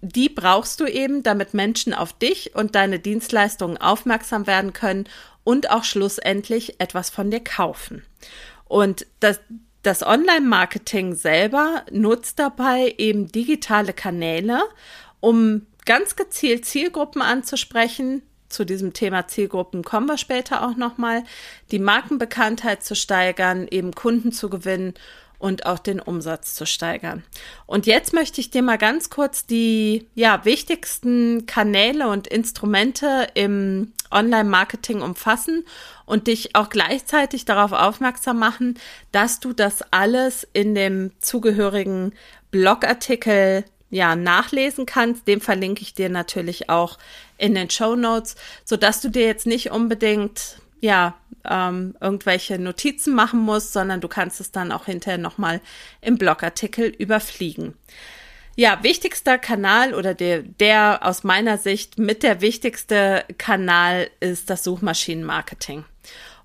die 0.00 0.28
brauchst 0.28 0.80
du 0.80 0.86
eben, 0.86 1.22
damit 1.22 1.54
Menschen 1.54 1.94
auf 1.94 2.12
dich 2.12 2.54
und 2.54 2.74
deine 2.74 2.98
Dienstleistungen 2.98 3.78
aufmerksam 3.78 4.46
werden 4.46 4.72
können 4.72 5.08
und 5.44 5.70
auch 5.70 5.84
schlussendlich 5.84 6.80
etwas 6.80 7.10
von 7.10 7.30
dir 7.30 7.40
kaufen. 7.40 8.04
Und 8.66 9.06
das, 9.20 9.40
das 9.84 10.02
Online-Marketing 10.02 11.14
selber 11.14 11.84
nutzt 11.90 12.38
dabei 12.38 12.94
eben 12.96 13.30
digitale 13.30 13.92
Kanäle, 13.92 14.62
um 15.20 15.66
ganz 15.84 16.16
gezielt 16.16 16.64
Zielgruppen 16.64 17.22
anzusprechen. 17.22 18.22
Zu 18.48 18.64
diesem 18.64 18.94
Thema 18.94 19.26
Zielgruppen 19.26 19.82
kommen 19.84 20.06
wir 20.06 20.16
später 20.16 20.66
auch 20.66 20.76
nochmal. 20.76 21.22
Die 21.70 21.78
Markenbekanntheit 21.78 22.82
zu 22.82 22.96
steigern, 22.96 23.68
eben 23.70 23.92
Kunden 23.92 24.32
zu 24.32 24.48
gewinnen 24.48 24.94
und 25.38 25.66
auch 25.66 25.78
den 25.78 26.00
Umsatz 26.00 26.54
zu 26.54 26.66
steigern. 26.66 27.24
Und 27.66 27.86
jetzt 27.86 28.12
möchte 28.12 28.40
ich 28.40 28.50
dir 28.50 28.62
mal 28.62 28.78
ganz 28.78 29.10
kurz 29.10 29.46
die 29.46 30.06
ja, 30.14 30.44
wichtigsten 30.44 31.46
Kanäle 31.46 32.08
und 32.08 32.26
Instrumente 32.26 33.28
im 33.34 33.92
Online-Marketing 34.10 35.02
umfassen 35.02 35.64
und 36.06 36.26
dich 36.28 36.54
auch 36.54 36.68
gleichzeitig 36.68 37.44
darauf 37.44 37.72
aufmerksam 37.72 38.38
machen, 38.38 38.78
dass 39.12 39.40
du 39.40 39.52
das 39.52 39.82
alles 39.92 40.46
in 40.52 40.74
dem 40.74 41.10
zugehörigen 41.20 42.12
Blogartikel 42.50 43.64
ja 43.90 44.16
nachlesen 44.16 44.86
kannst. 44.86 45.26
Den 45.28 45.40
verlinke 45.40 45.82
ich 45.82 45.94
dir 45.94 46.08
natürlich 46.08 46.70
auch 46.70 46.98
in 47.38 47.54
den 47.54 47.70
Show 47.70 47.96
Notes, 47.96 48.36
so 48.64 48.76
dass 48.76 49.00
du 49.00 49.08
dir 49.08 49.26
jetzt 49.26 49.46
nicht 49.46 49.70
unbedingt 49.70 50.58
ja 50.80 51.14
ähm, 51.48 51.96
irgendwelche 52.00 52.58
Notizen 52.58 53.14
machen 53.14 53.40
musst, 53.40 53.72
sondern 53.72 54.00
du 54.00 54.08
kannst 54.08 54.40
es 54.40 54.52
dann 54.52 54.72
auch 54.72 54.86
hinterher 54.86 55.18
nochmal 55.18 55.60
im 56.00 56.18
Blogartikel 56.18 56.86
überfliegen. 56.86 57.74
Ja, 58.56 58.78
wichtigster 58.82 59.36
Kanal 59.36 59.94
oder 59.94 60.14
der, 60.14 60.42
der 60.42 61.00
aus 61.02 61.24
meiner 61.24 61.58
Sicht 61.58 61.98
mit 61.98 62.22
der 62.22 62.40
wichtigste 62.40 63.24
Kanal 63.36 64.08
ist 64.20 64.48
das 64.48 64.62
Suchmaschinenmarketing. 64.62 65.84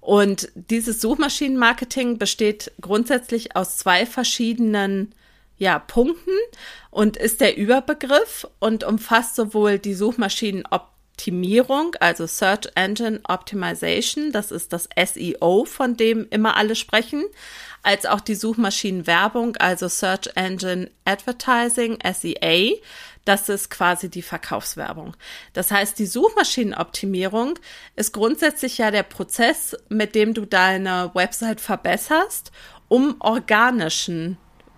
Und 0.01 0.49
dieses 0.55 1.01
Suchmaschinenmarketing 1.01 2.17
besteht 2.17 2.71
grundsätzlich 2.81 3.55
aus 3.55 3.77
zwei 3.77 4.07
verschiedenen 4.07 5.13
ja, 5.59 5.77
Punkten 5.77 6.31
und 6.89 7.17
ist 7.17 7.41
der 7.41 7.57
Überbegriff 7.57 8.47
und 8.59 8.83
umfasst 8.83 9.35
sowohl 9.35 9.77
die 9.77 9.93
Suchmaschinenoptimierung, 11.19 11.95
also 11.99 12.25
Search 12.27 12.69
Engine 12.75 13.19
Optimization, 13.27 14.31
das 14.31 14.51
ist 14.51 14.71
das 14.73 14.87
SEO, 14.97 15.65
von 15.65 15.97
dem 15.97 16.27
immer 16.29 16.55
alle 16.55 16.75
sprechen, 16.75 17.25
als 17.83 18.05
auch 18.05 18.21
die 18.21 18.35
Suchmaschinenwerbung, 18.35 19.57
also 19.57 19.87
Search 19.87 20.29
Engine 20.35 20.89
Advertising, 21.05 21.99
SEA. 22.13 22.75
Das 23.25 23.49
ist 23.49 23.69
quasi 23.69 24.09
die 24.09 24.21
Verkaufswerbung. 24.21 25.15
Das 25.53 25.71
heißt, 25.71 25.99
die 25.99 26.05
Suchmaschinenoptimierung 26.05 27.59
ist 27.95 28.13
grundsätzlich 28.13 28.77
ja 28.77 28.89
der 28.91 29.03
Prozess, 29.03 29.75
mit 29.89 30.15
dem 30.15 30.33
du 30.33 30.45
deine 30.45 31.11
Website 31.13 31.61
verbesserst, 31.61 32.51
um 32.87 33.17
organischen 33.19 34.37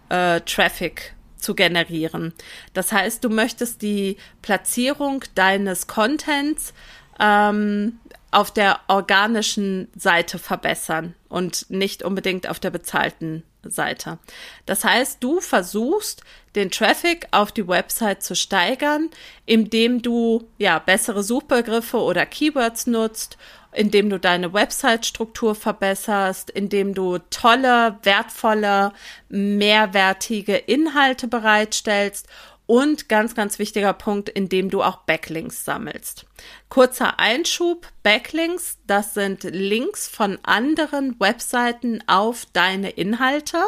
äh, 0.10 0.42
Traffic 0.42 1.14
zu 1.42 1.56
generieren. 1.56 2.34
Das 2.74 2.92
heißt, 2.92 3.24
du 3.24 3.30
möchtest 3.30 3.82
die 3.82 4.18
Platzierung 4.42 5.24
deines 5.36 5.88
Contents 5.88 6.74
ähm, 7.20 8.00
auf 8.32 8.52
der 8.52 8.80
organischen 8.88 9.90
Seite 9.96 10.40
verbessern 10.40 11.16
und 11.28 11.70
nicht 11.70 12.04
unbedingt 12.04 12.48
auf 12.48 12.60
der 12.60 12.70
bezahlten 12.70 13.44
Seite. 13.64 14.18
Das 14.66 14.84
heißt, 14.84 15.22
du 15.22 15.40
versuchst, 15.40 16.24
den 16.56 16.72
Traffic 16.72 17.28
auf 17.32 17.52
die 17.52 17.68
Website 17.68 18.24
zu 18.24 18.36
steigern, 18.36 19.10
indem 19.46 20.02
du 20.02 20.48
ja 20.58 20.80
bessere 20.80 21.24
Suchbegriffe 21.24 21.98
oder 21.98 22.26
Keywords 22.26 22.88
nutzt, 22.88 23.38
indem 23.74 24.10
du 24.10 24.20
deine 24.20 24.54
Website-Struktur 24.54 25.56
verbesserst, 25.56 26.50
indem 26.50 26.94
du 26.94 27.18
tolle, 27.30 27.98
wertvolle, 28.04 28.94
mehrwertige 29.30 30.56
Inhalte 30.56 31.28
bereitstellst 31.28 32.28
und 32.72 33.10
ganz, 33.10 33.36
ganz 33.36 33.60
wichtiger 33.60 33.92
Punkt, 33.92 34.30
indem 34.30 34.70
du 34.70 34.82
auch 34.82 35.00
Backlinks 35.00 35.66
sammelst. 35.66 36.26
Kurzer 36.70 37.20
Einschub, 37.20 37.86
Backlinks, 38.02 38.78
das 38.88 39.14
sind 39.14 39.44
Links 39.44 40.08
von 40.08 40.40
anderen 40.44 41.20
Webseiten 41.20 42.02
auf 42.08 42.46
deine 42.54 42.92
Inhalte. 42.92 43.62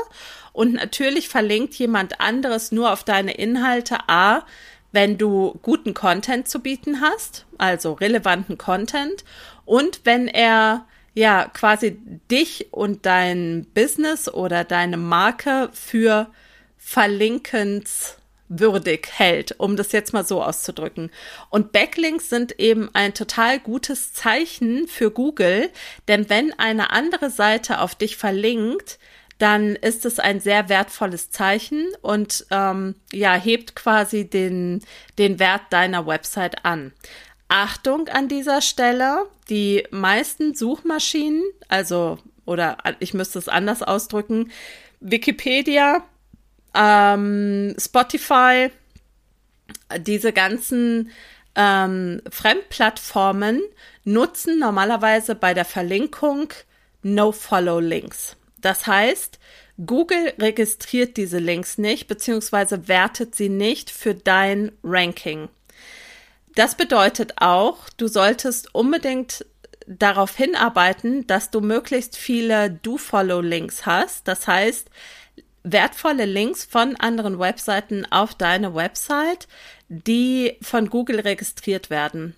Und 0.54 0.74
natürlich 0.74 1.28
verlinkt 1.28 1.74
jemand 1.74 2.22
anderes 2.22 2.72
nur 2.72 2.94
auf 2.94 3.04
deine 3.04 3.34
Inhalte 3.34 3.98
A, 4.08 4.46
wenn 4.94 5.18
du 5.18 5.60
guten 5.64 5.94
Content 5.94 6.48
zu 6.48 6.60
bieten 6.60 7.02
hast, 7.02 7.46
also 7.58 7.94
relevanten 7.94 8.58
Content. 8.58 9.26
Und 9.66 10.02
wenn 10.04 10.28
er 10.28 10.86
ja 11.14 11.48
quasi 11.54 11.98
dich 12.32 12.68
und 12.72 13.06
dein 13.06 13.68
Business 13.74 14.28
oder 14.28 14.64
deine 14.64 14.98
Marke 14.98 15.70
für 15.74 16.28
verlinkens 16.78 18.18
würdig 18.50 19.08
hält, 19.12 19.56
um 19.60 19.78
das 19.78 19.92
jetzt 19.92 20.14
mal 20.14 20.26
so 20.26 20.44
auszudrücken. 20.44 21.12
Und 21.50 21.72
Backlinks 21.72 22.30
sind 22.30 22.60
eben 22.60 22.90
ein 22.94 23.14
total 23.14 23.60
gutes 23.60 24.14
Zeichen 24.14 24.88
für 24.88 25.12
Google, 25.12 25.70
denn 26.08 26.30
wenn 26.30 26.58
eine 26.60 26.92
andere 26.92 27.30
Seite 27.30 27.80
auf 27.80 27.96
dich 27.96 28.18
verlinkt, 28.18 29.00
dann 29.40 29.76
ist 29.76 30.06
es 30.06 30.20
ein 30.20 30.40
sehr 30.40 30.70
wertvolles 30.70 31.32
Zeichen 31.32 31.88
und 32.02 32.46
ähm, 32.52 32.96
ja, 33.12 33.34
hebt 33.34 33.76
quasi 33.76 34.30
den, 34.30 34.82
den 35.18 35.40
Wert 35.40 35.62
deiner 35.72 36.06
Website 36.06 36.64
an. 36.66 36.94
Achtung 37.54 38.08
an 38.08 38.28
dieser 38.28 38.64
Stelle, 38.64 39.28
die 39.48 39.86
meisten 39.92 40.56
Suchmaschinen, 40.56 41.44
also, 41.68 42.18
oder 42.46 42.78
ich 42.98 43.14
müsste 43.14 43.38
es 43.38 43.48
anders 43.48 43.84
ausdrücken, 43.84 44.52
Wikipedia, 45.02 46.04
ähm, 46.74 47.76
Spotify, 47.78 48.72
diese 50.00 50.34
ganzen 50.34 51.12
ähm, 51.56 52.24
Fremdplattformen 52.28 53.62
nutzen 54.04 54.58
normalerweise 54.58 55.36
bei 55.36 55.54
der 55.54 55.66
Verlinkung 55.66 56.50
No-Follow-Links. 57.04 58.36
Das 58.62 58.88
heißt, 58.88 59.38
Google 59.86 60.34
registriert 60.40 61.18
diese 61.18 61.38
Links 61.38 61.78
nicht, 61.78 62.08
beziehungsweise 62.08 62.88
wertet 62.88 63.36
sie 63.36 63.50
nicht 63.50 63.92
für 63.92 64.16
dein 64.16 64.72
Ranking. 64.84 65.50
Das 66.56 66.76
bedeutet 66.76 67.34
auch, 67.38 67.90
du 67.98 68.08
solltest 68.08 68.74
unbedingt 68.76 69.46
darauf 69.88 70.36
hinarbeiten, 70.36 71.28
dass 71.28 71.50
du 71.50 71.62
möglichst 71.62 72.16
viele 72.16 72.70
Do-Follow-Links 72.70 73.86
hast. 73.86 74.28
Das 74.28 74.48
heißt, 74.48 74.90
wertvolle 75.64 76.26
Links 76.26 76.64
von 76.64 76.96
anderen 76.98 77.40
Webseiten 77.40 78.06
auf 78.12 78.36
deine 78.36 78.76
Website, 78.76 79.48
die 79.90 80.58
von 80.62 80.90
Google 80.90 81.20
registriert 81.22 81.90
werden. 81.90 82.36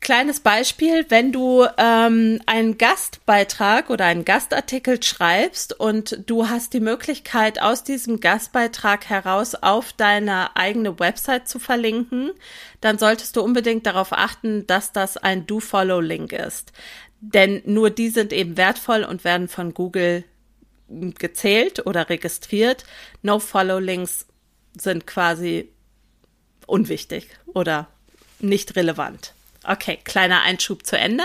Kleines 0.00 0.40
Beispiel, 0.40 1.04
wenn 1.10 1.30
du 1.30 1.66
ähm, 1.76 2.40
einen 2.46 2.78
Gastbeitrag 2.78 3.90
oder 3.90 4.06
einen 4.06 4.24
Gastartikel 4.24 5.02
schreibst 5.02 5.78
und 5.78 6.24
du 6.26 6.48
hast 6.48 6.72
die 6.72 6.80
Möglichkeit, 6.80 7.60
aus 7.60 7.84
diesem 7.84 8.18
Gastbeitrag 8.18 9.10
heraus 9.10 9.54
auf 9.54 9.92
deine 9.92 10.56
eigene 10.56 10.98
Website 10.98 11.48
zu 11.48 11.58
verlinken, 11.58 12.30
dann 12.80 12.98
solltest 12.98 13.36
du 13.36 13.42
unbedingt 13.42 13.84
darauf 13.84 14.14
achten, 14.14 14.66
dass 14.66 14.92
das 14.92 15.18
ein 15.18 15.46
Do-Follow-Link 15.46 16.32
ist. 16.32 16.72
Denn 17.20 17.60
nur 17.66 17.90
die 17.90 18.08
sind 18.08 18.32
eben 18.32 18.56
wertvoll 18.56 19.04
und 19.04 19.22
werden 19.24 19.48
von 19.48 19.74
Google 19.74 20.24
gezählt 20.88 21.86
oder 21.86 22.08
registriert. 22.08 22.84
No-Follow-Links 23.20 24.26
sind 24.78 25.06
quasi 25.06 25.70
unwichtig 26.66 27.28
oder 27.52 27.88
nicht 28.38 28.76
relevant. 28.76 29.34
Okay, 29.64 29.98
kleiner 30.04 30.42
Einschub 30.42 30.86
zu 30.86 30.96
Ende. 30.96 31.24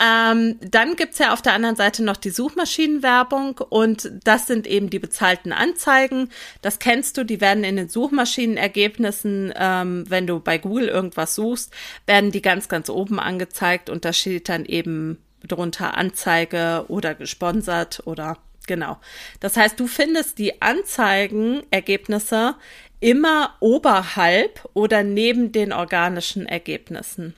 Ähm, 0.00 0.58
dann 0.62 0.96
gibt's 0.96 1.18
ja 1.18 1.34
auf 1.34 1.42
der 1.42 1.52
anderen 1.52 1.76
Seite 1.76 2.02
noch 2.02 2.16
die 2.16 2.30
Suchmaschinenwerbung 2.30 3.58
und 3.58 4.10
das 4.24 4.46
sind 4.46 4.66
eben 4.66 4.88
die 4.88 4.98
bezahlten 4.98 5.52
Anzeigen. 5.52 6.30
Das 6.62 6.78
kennst 6.78 7.18
du, 7.18 7.24
die 7.24 7.42
werden 7.42 7.62
in 7.62 7.76
den 7.76 7.90
Suchmaschinenergebnissen, 7.90 9.52
ähm, 9.54 10.04
wenn 10.08 10.26
du 10.26 10.40
bei 10.40 10.56
Google 10.56 10.88
irgendwas 10.88 11.34
suchst, 11.34 11.74
werden 12.06 12.30
die 12.30 12.40
ganz, 12.40 12.68
ganz 12.68 12.88
oben 12.88 13.20
angezeigt 13.20 13.90
und 13.90 14.06
da 14.06 14.14
steht 14.14 14.48
dann 14.48 14.64
eben 14.64 15.22
drunter 15.46 15.96
Anzeige 15.96 16.86
oder 16.88 17.14
gesponsert 17.14 18.02
oder 18.06 18.38
Genau. 18.68 18.98
Das 19.40 19.56
heißt, 19.56 19.80
du 19.80 19.88
findest 19.88 20.38
die 20.38 20.62
Anzeigenergebnisse 20.62 22.54
immer 23.00 23.56
oberhalb 23.58 24.68
oder 24.72 25.02
neben 25.02 25.50
den 25.50 25.72
organischen 25.72 26.46
Ergebnissen. 26.46 27.34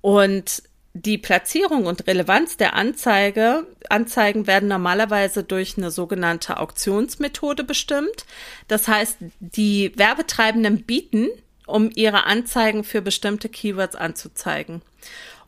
Und 0.00 0.62
die 0.94 1.16
Platzierung 1.16 1.86
und 1.86 2.06
Relevanz 2.06 2.58
der 2.58 2.74
Anzeige, 2.74 3.66
Anzeigen 3.88 4.46
werden 4.46 4.68
normalerweise 4.68 5.42
durch 5.42 5.78
eine 5.78 5.90
sogenannte 5.90 6.58
Auktionsmethode 6.58 7.64
bestimmt. 7.64 8.26
Das 8.68 8.88
heißt, 8.88 9.16
die 9.40 9.92
Werbetreibenden 9.96 10.82
bieten, 10.82 11.28
um 11.66 11.90
ihre 11.94 12.24
Anzeigen 12.24 12.84
für 12.84 13.00
bestimmte 13.00 13.48
Keywords 13.48 13.96
anzuzeigen. 13.96 14.82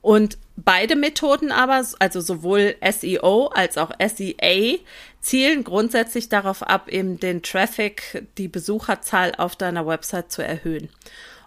Und 0.00 0.38
beide 0.56 0.96
Methoden 0.96 1.50
aber, 1.50 1.82
also 1.98 2.20
sowohl 2.20 2.76
SEO 2.86 3.46
als 3.48 3.78
auch 3.78 3.90
SEA, 3.98 4.78
zielen 5.20 5.64
grundsätzlich 5.64 6.28
darauf 6.28 6.62
ab, 6.62 6.88
eben 6.88 7.18
den 7.18 7.42
Traffic, 7.42 8.26
die 8.36 8.48
Besucherzahl 8.48 9.34
auf 9.36 9.56
deiner 9.56 9.86
Website 9.86 10.30
zu 10.30 10.42
erhöhen. 10.42 10.90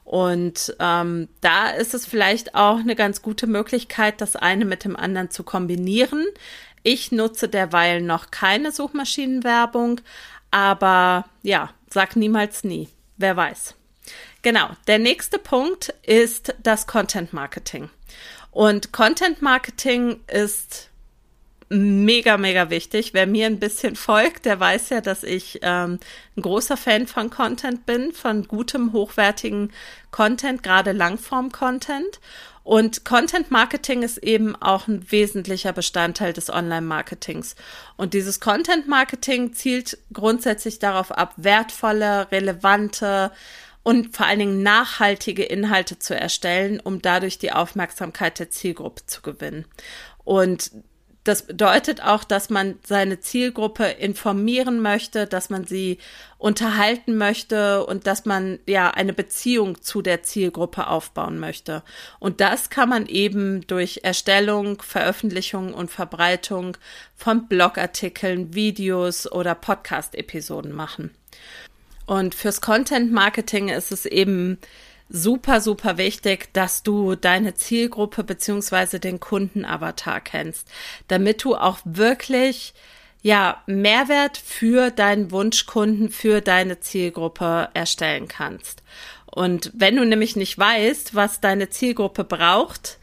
Und 0.08 0.74
ähm, 0.80 1.28
da 1.42 1.68
ist 1.68 1.94
es 1.94 2.06
vielleicht 2.06 2.56
auch 2.56 2.78
eine 2.78 2.96
ganz 2.96 3.22
gute 3.22 3.46
Möglichkeit, 3.46 4.22
das 4.22 4.38
eine 4.38 4.64
mit 4.64 4.86
dem 4.86 4.96
anderen 4.96 5.32
zu 5.32 5.44
kombinieren. 5.44 6.26
Ich 6.82 7.12
nutze 7.12 7.50
derweil 7.50 8.02
noch 8.02 8.32
keine 8.32 8.72
Suchmaschinenwerbung, 8.72 10.00
aber 10.50 11.26
ja, 11.44 11.72
sag 11.90 12.16
niemals 12.16 12.64
nie. 12.64 12.88
Wer 13.18 13.36
weiß. 13.36 13.76
Genau, 14.44 14.70
der 14.88 14.98
nächste 14.98 15.40
Punkt 15.40 15.94
ist 16.04 16.56
das 16.64 16.88
Content 16.88 17.34
Marketing. 17.34 17.90
Und 18.52 18.94
Content 18.94 19.42
Marketing 19.42 20.22
ist 20.28 20.90
mega, 21.70 22.38
mega 22.38 22.70
wichtig. 22.70 23.14
Wer 23.14 23.28
mir 23.28 23.46
ein 23.48 23.60
bisschen 23.60 23.96
folgt, 23.96 24.46
der 24.46 24.60
weiß 24.60 24.90
ja, 24.90 25.02
dass 25.02 25.24
ich 25.24 25.60
ähm, 25.62 26.00
ein 26.36 26.42
großer 26.42 26.78
Fan 26.78 27.08
von 27.08 27.30
Content 27.30 27.86
bin, 27.86 28.14
von 28.14 28.48
gutem, 28.48 28.94
hochwertigen 28.94 29.72
Content, 30.12 30.64
gerade 30.64 30.92
Langform-Content. 30.92 32.20
Und 32.64 33.06
Content 33.06 33.50
Marketing 33.50 34.04
ist 34.04 34.18
eben 34.18 34.56
auch 34.56 34.88
ein 34.88 35.10
wesentlicher 35.10 35.72
Bestandteil 35.72 36.34
des 36.34 36.50
Online-Marketings. 36.50 37.56
Und 37.96 38.14
dieses 38.14 38.40
Content 38.42 38.88
Marketing 38.88 39.54
zielt 39.54 39.98
grundsätzlich 40.12 40.80
darauf 40.80 41.12
ab, 41.12 41.34
wertvolle, 41.38 42.30
relevante, 42.32 43.32
und 43.88 44.18
vor 44.18 44.26
allen 44.26 44.40
Dingen 44.40 44.64
nachhaltige 44.64 45.44
Inhalte 45.44 45.98
zu 45.98 46.14
erstellen, 46.14 46.82
um 46.82 47.02
dadurch 47.02 47.38
die 47.38 47.54
Aufmerksamkeit 47.54 48.38
der 48.38 48.50
Zielgruppe 48.50 49.06
zu 49.06 49.22
gewinnen. 49.22 49.64
Und 50.26 50.72
das 51.28 51.44
bedeutet 51.44 52.02
auch, 52.02 52.24
dass 52.24 52.50
man 52.50 52.80
seine 52.86 53.20
Zielgruppe 53.20 53.86
informieren 53.86 54.82
möchte, 54.82 55.28
dass 55.28 55.50
man 55.50 55.66
sie 55.66 55.98
unterhalten 56.38 57.18
möchte 57.18 57.86
und 57.86 58.08
dass 58.08 58.26
man 58.26 58.60
ja 58.66 58.92
eine 58.92 59.14
Beziehung 59.14 59.82
zu 59.82 60.02
der 60.02 60.24
Zielgruppe 60.24 60.88
aufbauen 60.88 61.40
möchte. 61.40 61.84
Und 62.20 62.40
das 62.40 62.70
kann 62.70 62.90
man 62.90 63.08
eben 63.08 63.66
durch 63.68 64.02
Erstellung, 64.04 64.82
Veröffentlichung 64.82 65.74
und 65.74 65.92
Verbreitung 65.92 66.78
von 67.16 67.48
Blogartikeln, 67.48 68.54
Videos 68.54 69.30
oder 69.30 69.54
Podcast-Episoden 69.56 70.72
machen. 70.72 71.12
Und 72.06 72.36
fürs 72.36 72.62
Content 72.62 73.12
Marketing 73.12 73.68
ist 73.68 73.92
es 73.92 74.06
eben 74.06 74.60
super, 75.10 75.62
super 75.62 75.98
wichtig, 75.98 76.54
dass 76.54 76.84
du 76.84 77.16
deine 77.16 77.56
Zielgruppe 77.56 78.24
beziehungsweise 78.24 79.00
den 79.00 79.20
Kundenavatar 79.20 80.22
kennst, 80.22 80.68
damit 81.08 81.44
du 81.44 81.56
auch 81.56 81.80
wirklich 81.84 82.74
ja, 83.22 83.62
Mehrwert 83.66 84.38
für 84.38 84.92
deinen 84.92 85.32
Wunschkunden, 85.32 86.10
für 86.10 86.42
deine 86.42 86.80
Zielgruppe 86.80 87.70
erstellen 87.74 88.28
kannst. 88.28 88.84
Und 89.26 89.72
wenn 89.74 89.96
du 89.96 90.06
nämlich 90.06 90.36
nicht 90.36 90.58
weißt, 90.58 91.16
was 91.16 91.42
deine 91.42 91.70
Zielgruppe 91.70 92.24
braucht, 92.24 92.98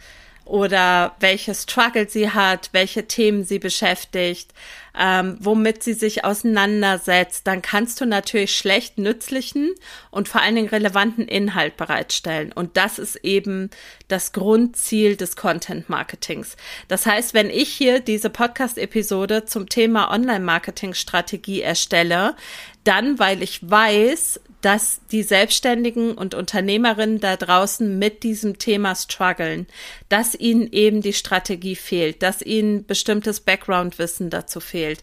oder 0.45 1.15
welche 1.21 1.55
Struggle 1.55 2.09
sie 2.09 2.31
hat, 2.31 2.71
welche 2.73 3.07
Themen 3.07 3.45
sie 3.45 3.59
beschäftigt, 3.59 4.53
ähm, 4.99 5.37
womit 5.41 5.83
sie 5.83 5.93
sich 5.93 6.25
auseinandersetzt, 6.25 7.47
dann 7.47 7.63
kannst 7.63 8.01
du 8.01 8.07
natürlich 8.07 8.57
schlecht 8.57 8.99
nützlichen 8.99 9.73
und 10.11 10.29
vor 10.29 10.41
allen 10.41 10.55
Dingen 10.55 10.69
relevanten 10.69 11.27
Inhalt 11.27 11.77
bereitstellen. 11.77 12.53
Und 12.53 12.77
das 12.77 12.99
ist 12.99 13.17
eben 13.17 13.71
das 14.09 14.33
Grundziel 14.33 15.17
des 15.17 15.37
Content 15.37 15.89
Marketings. 15.89 16.57
Das 16.89 17.07
heißt, 17.07 17.35
wenn 17.35 17.51
ich 17.51 17.71
hier 17.71 18.01
diese 18.01 18.31
Podcast-Episode 18.31 19.45
zum 19.45 19.69
Thema 19.69 20.13
Online-Marketing-Strategie 20.13 21.63
erstelle, 21.63 22.37
dann, 22.85 23.19
weil 23.19 23.43
ich 23.43 23.69
weiß, 23.69 24.41
dass 24.65 25.03
die 25.13 25.23
Selbstständigen 25.23 26.15
und 26.15 26.35
Unternehmerinnen 26.35 27.21
da 27.21 27.37
draußen 27.37 27.99
mit 27.99 28.23
diesem 28.23 28.59
Thema 28.59 28.95
strugglen, 28.95 29.67
dass 30.09 30.35
ihnen 30.35 30.73
eben 30.73 31.03
die 31.03 31.13
Strategie 31.13 31.77
fehlt, 31.77 32.23
dass 32.23 32.41
ihnen 32.41 32.87
bestimmtes 32.87 33.41
Background-Wissen 33.41 34.31
dazu 34.31 34.61
fehlt, 34.61 35.03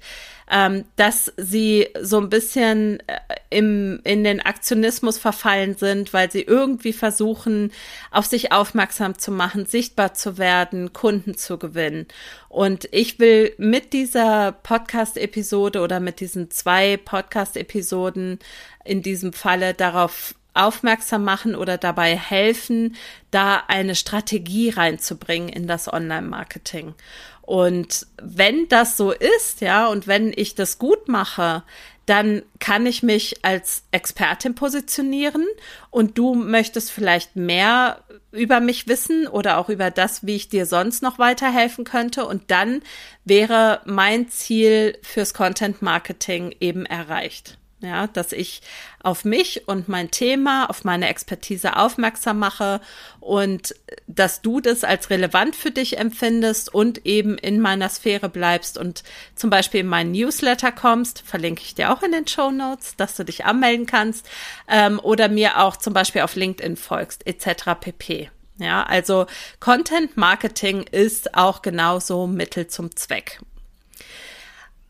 ähm, 0.51 0.83
dass 0.97 1.31
sie 1.37 1.87
so 2.01 2.19
ein 2.19 2.29
bisschen 2.29 2.99
äh, 3.07 3.19
im, 3.49 4.01
in 4.03 4.25
den 4.25 4.41
Aktionismus 4.41 5.17
verfallen 5.17 5.77
sind, 5.77 6.11
weil 6.11 6.29
sie 6.29 6.41
irgendwie 6.41 6.91
versuchen, 6.91 7.71
auf 8.11 8.25
sich 8.25 8.51
aufmerksam 8.51 9.17
zu 9.17 9.31
machen, 9.31 9.65
sichtbar 9.65 10.13
zu 10.13 10.37
werden, 10.37 10.91
Kunden 10.91 11.37
zu 11.37 11.57
gewinnen. 11.57 12.05
Und 12.49 12.89
ich 12.91 13.17
will 13.17 13.53
mit 13.57 13.93
dieser 13.93 14.51
Podcast-Episode 14.51 15.79
oder 15.79 16.01
mit 16.01 16.19
diesen 16.19 16.51
zwei 16.51 16.97
Podcast-Episoden 16.97 18.39
in 18.83 19.01
diesem 19.01 19.31
Falle 19.31 19.73
darauf 19.73 20.35
aufmerksam 20.53 21.23
machen 21.23 21.55
oder 21.55 21.77
dabei 21.77 22.17
helfen, 22.17 22.97
da 23.31 23.63
eine 23.69 23.95
Strategie 23.95 24.69
reinzubringen 24.69 25.47
in 25.47 25.65
das 25.65 25.91
Online-Marketing. 25.91 26.93
Und 27.41 28.07
wenn 28.21 28.67
das 28.69 28.97
so 28.97 29.11
ist, 29.11 29.61
ja, 29.61 29.87
und 29.87 30.07
wenn 30.07 30.31
ich 30.35 30.55
das 30.55 30.77
gut 30.77 31.07
mache, 31.07 31.63
dann 32.05 32.41
kann 32.59 32.85
ich 32.85 33.03
mich 33.03 33.45
als 33.45 33.83
Expertin 33.91 34.55
positionieren 34.55 35.45
und 35.91 36.17
du 36.17 36.33
möchtest 36.33 36.91
vielleicht 36.91 37.35
mehr 37.35 38.03
über 38.31 38.59
mich 38.59 38.87
wissen 38.87 39.27
oder 39.27 39.57
auch 39.57 39.69
über 39.69 39.91
das, 39.91 40.25
wie 40.25 40.35
ich 40.35 40.49
dir 40.49 40.65
sonst 40.65 41.03
noch 41.03 41.19
weiterhelfen 41.19 41.83
könnte. 41.83 42.25
Und 42.25 42.49
dann 42.49 42.81
wäre 43.23 43.81
mein 43.85 44.29
Ziel 44.29 44.97
fürs 45.03 45.33
Content 45.33 45.81
Marketing 45.81 46.55
eben 46.59 46.85
erreicht 46.85 47.57
ja, 47.81 48.07
dass 48.07 48.31
ich 48.31 48.61
auf 49.01 49.25
mich 49.25 49.67
und 49.67 49.89
mein 49.89 50.11
Thema, 50.11 50.69
auf 50.69 50.83
meine 50.83 51.09
Expertise 51.09 51.75
aufmerksam 51.75 52.39
mache 52.39 52.79
und 53.19 53.75
dass 54.07 54.41
du 54.41 54.61
das 54.61 54.83
als 54.83 55.09
relevant 55.09 55.55
für 55.55 55.71
dich 55.71 55.97
empfindest 55.97 56.73
und 56.73 57.05
eben 57.05 57.37
in 57.37 57.59
meiner 57.59 57.89
Sphäre 57.89 58.29
bleibst 58.29 58.77
und 58.77 59.03
zum 59.35 59.49
Beispiel 59.49 59.81
in 59.81 59.87
meinen 59.87 60.11
Newsletter 60.11 60.71
kommst, 60.71 61.23
verlinke 61.25 61.63
ich 61.63 61.75
dir 61.75 61.91
auch 61.91 62.03
in 62.03 62.11
den 62.11 62.27
Show 62.27 62.51
Notes, 62.51 62.95
dass 62.95 63.15
du 63.15 63.25
dich 63.25 63.45
anmelden 63.45 63.87
kannst 63.87 64.29
ähm, 64.67 64.99
oder 64.99 65.27
mir 65.27 65.59
auch 65.59 65.75
zum 65.75 65.93
Beispiel 65.93 66.21
auf 66.21 66.35
LinkedIn 66.35 66.77
folgst, 66.77 67.25
etc. 67.25 67.79
pp. 67.79 68.29
Ja, 68.59 68.83
also 68.83 69.25
Content 69.59 70.17
Marketing 70.17 70.83
ist 70.83 71.33
auch 71.35 71.63
genauso 71.63 72.27
Mittel 72.27 72.67
zum 72.67 72.95
Zweck. 72.95 73.41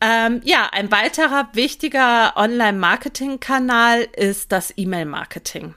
Ähm, 0.04 0.40
ja, 0.42 0.68
ein 0.72 0.90
weiterer 0.90 1.48
wichtiger 1.52 2.36
Online-Marketing-Kanal 2.36 4.08
ist 4.16 4.50
das 4.50 4.74
E-Mail-Marketing. 4.76 5.74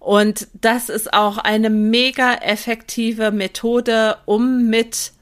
Und 0.00 0.48
das 0.54 0.88
ist 0.88 1.12
auch 1.12 1.38
eine 1.38 1.70
mega 1.70 2.34
effektive 2.34 3.30
Methode, 3.30 4.16
um 4.26 4.66
mit 4.66 5.12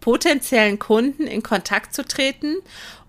potenziellen 0.00 0.78
Kunden 0.78 1.26
in 1.26 1.42
Kontakt 1.42 1.92
zu 1.92 2.02
treten 2.02 2.56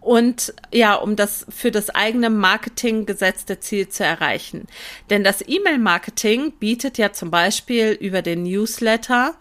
und 0.01 0.53
ja, 0.73 0.95
um 0.95 1.15
das 1.15 1.45
für 1.47 1.71
das 1.71 1.89
eigene 1.91 2.29
Marketing 2.29 3.05
gesetzte 3.05 3.61
Ziel 3.61 3.87
zu 3.87 4.03
erreichen. 4.03 4.67
Denn 5.09 5.23
das 5.23 5.41
E-Mail-Marketing 5.47 6.53
bietet 6.59 6.97
ja 6.97 7.13
zum 7.13 7.31
Beispiel 7.31 7.91
über 7.91 8.21
den 8.21 8.43
Newsletter 8.43 9.35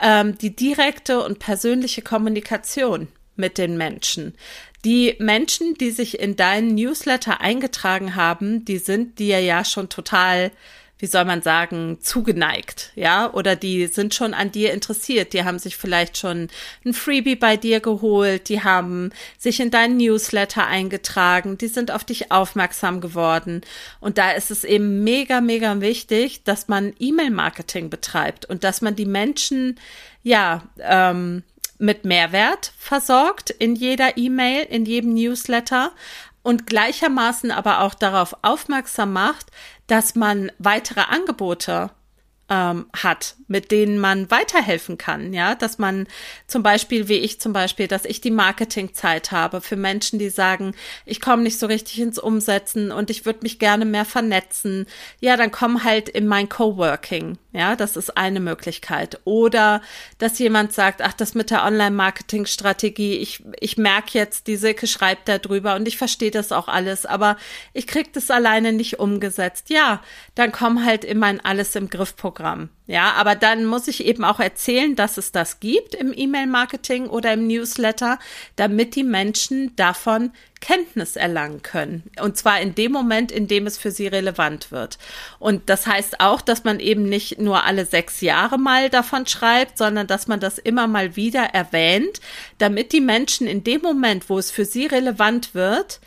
ähm, 0.00 0.38
die 0.38 0.56
direkte 0.56 1.22
und 1.22 1.40
persönliche 1.40 2.00
Kommunikation 2.00 3.08
mit 3.36 3.58
den 3.58 3.76
Menschen. 3.76 4.34
Die 4.84 5.16
Menschen, 5.18 5.74
die 5.74 5.90
sich 5.90 6.20
in 6.20 6.36
deinen 6.36 6.74
Newsletter 6.74 7.40
eingetragen 7.40 8.16
haben, 8.16 8.66
die 8.66 8.76
sind 8.76 9.18
dir 9.18 9.40
ja 9.40 9.64
schon 9.64 9.88
total, 9.88 10.50
wie 10.98 11.06
soll 11.06 11.24
man 11.24 11.40
sagen, 11.40 11.98
zugeneigt, 12.02 12.92
ja, 12.94 13.32
oder 13.32 13.56
die 13.56 13.86
sind 13.86 14.14
schon 14.14 14.34
an 14.34 14.52
dir 14.52 14.74
interessiert. 14.74 15.32
Die 15.32 15.42
haben 15.42 15.58
sich 15.58 15.78
vielleicht 15.78 16.18
schon 16.18 16.48
ein 16.84 16.92
Freebie 16.92 17.34
bei 17.34 17.56
dir 17.56 17.80
geholt, 17.80 18.50
die 18.50 18.62
haben 18.62 19.10
sich 19.38 19.58
in 19.58 19.70
deinen 19.70 19.96
Newsletter 19.96 20.66
eingetragen, 20.66 21.56
die 21.56 21.68
sind 21.68 21.90
auf 21.90 22.04
dich 22.04 22.30
aufmerksam 22.30 23.00
geworden. 23.00 23.62
Und 24.00 24.18
da 24.18 24.32
ist 24.32 24.50
es 24.50 24.64
eben 24.64 25.02
mega, 25.02 25.40
mega 25.40 25.80
wichtig, 25.80 26.44
dass 26.44 26.68
man 26.68 26.92
E-Mail-Marketing 26.98 27.88
betreibt 27.88 28.44
und 28.44 28.64
dass 28.64 28.82
man 28.82 28.94
die 28.94 29.06
Menschen, 29.06 29.80
ja, 30.22 30.62
ähm, 30.78 31.42
mit 31.78 32.04
Mehrwert 32.04 32.72
versorgt 32.78 33.50
in 33.50 33.74
jeder 33.74 34.16
E-Mail, 34.16 34.64
in 34.64 34.84
jedem 34.84 35.14
Newsletter 35.14 35.92
und 36.42 36.66
gleichermaßen 36.66 37.50
aber 37.50 37.80
auch 37.80 37.94
darauf 37.94 38.36
aufmerksam 38.42 39.12
macht, 39.12 39.46
dass 39.86 40.14
man 40.14 40.52
weitere 40.58 41.00
Angebote 41.00 41.90
ähm, 42.50 42.86
hat, 42.94 43.36
mit 43.48 43.70
denen 43.70 43.98
man 43.98 44.30
weiterhelfen 44.30 44.98
kann, 44.98 45.32
ja, 45.32 45.54
dass 45.54 45.78
man 45.78 46.06
zum 46.46 46.62
Beispiel, 46.62 47.08
wie 47.08 47.14
ich 47.14 47.40
zum 47.40 47.54
Beispiel, 47.54 47.88
dass 47.88 48.04
ich 48.04 48.20
die 48.20 48.30
Marketingzeit 48.30 49.32
habe 49.32 49.60
für 49.62 49.76
Menschen, 49.76 50.18
die 50.18 50.28
sagen, 50.28 50.74
ich 51.06 51.20
komme 51.20 51.42
nicht 51.42 51.58
so 51.58 51.66
richtig 51.66 52.00
ins 52.00 52.18
Umsetzen 52.18 52.92
und 52.92 53.08
ich 53.08 53.24
würde 53.24 53.40
mich 53.42 53.58
gerne 53.58 53.86
mehr 53.86 54.04
vernetzen, 54.04 54.86
ja, 55.20 55.36
dann 55.36 55.50
komm 55.50 55.84
halt 55.84 56.10
in 56.10 56.26
mein 56.26 56.50
Coworking, 56.50 57.38
ja, 57.54 57.76
das 57.76 57.96
ist 57.96 58.16
eine 58.16 58.40
Möglichkeit. 58.40 59.20
Oder 59.22 59.80
dass 60.18 60.40
jemand 60.40 60.72
sagt, 60.72 61.00
ach, 61.00 61.12
das 61.12 61.36
mit 61.36 61.52
der 61.52 61.64
Online-Marketing-Strategie, 61.64 63.18
ich, 63.18 63.44
ich 63.60 63.78
merke 63.78 64.18
jetzt, 64.18 64.48
die 64.48 64.56
Silke 64.56 64.88
schreibt 64.88 65.28
da 65.28 65.38
drüber 65.38 65.76
und 65.76 65.86
ich 65.86 65.96
verstehe 65.96 66.32
das 66.32 66.50
auch 66.50 66.66
alles, 66.66 67.06
aber 67.06 67.36
ich 67.72 67.86
krieg 67.86 68.12
das 68.12 68.32
alleine 68.32 68.72
nicht 68.72 68.98
umgesetzt. 68.98 69.70
Ja, 69.70 70.02
dann 70.34 70.50
komm 70.50 70.84
halt 70.84 71.04
in 71.04 71.18
mein 71.18 71.38
Alles 71.44 71.76
im 71.76 71.88
Griff-Programm. 71.88 72.70
Ja, 72.86 73.12
aber 73.12 73.34
dann 73.34 73.64
muss 73.64 73.88
ich 73.88 74.04
eben 74.04 74.24
auch 74.24 74.40
erzählen, 74.40 74.94
dass 74.94 75.16
es 75.16 75.32
das 75.32 75.58
gibt 75.58 75.94
im 75.94 76.12
E-Mail-Marketing 76.14 77.06
oder 77.06 77.32
im 77.32 77.46
Newsletter, 77.46 78.18
damit 78.56 78.94
die 78.94 79.04
Menschen 79.04 79.74
davon 79.74 80.32
Kenntnis 80.60 81.16
erlangen 81.16 81.62
können. 81.62 82.02
Und 82.20 82.36
zwar 82.36 82.60
in 82.60 82.74
dem 82.74 82.92
Moment, 82.92 83.32
in 83.32 83.48
dem 83.48 83.66
es 83.66 83.78
für 83.78 83.90
sie 83.90 84.06
relevant 84.06 84.70
wird. 84.70 84.98
Und 85.38 85.70
das 85.70 85.86
heißt 85.86 86.20
auch, 86.20 86.42
dass 86.42 86.64
man 86.64 86.78
eben 86.78 87.04
nicht 87.04 87.38
nur 87.38 87.64
alle 87.64 87.86
sechs 87.86 88.20
Jahre 88.20 88.58
mal 88.58 88.90
davon 88.90 89.26
schreibt, 89.26 89.78
sondern 89.78 90.06
dass 90.06 90.26
man 90.26 90.40
das 90.40 90.58
immer 90.58 90.86
mal 90.86 91.16
wieder 91.16 91.42
erwähnt, 91.42 92.20
damit 92.58 92.92
die 92.92 93.00
Menschen 93.00 93.46
in 93.46 93.64
dem 93.64 93.80
Moment, 93.80 94.28
wo 94.28 94.38
es 94.38 94.50
für 94.50 94.66
sie 94.66 94.84
relevant 94.84 95.54
wird, 95.54 96.00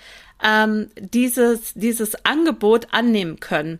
ähm, 0.43 0.89
dieses, 0.99 1.73
dieses 1.73 2.23
Angebot 2.23 2.87
annehmen 2.91 3.39
können. 3.39 3.79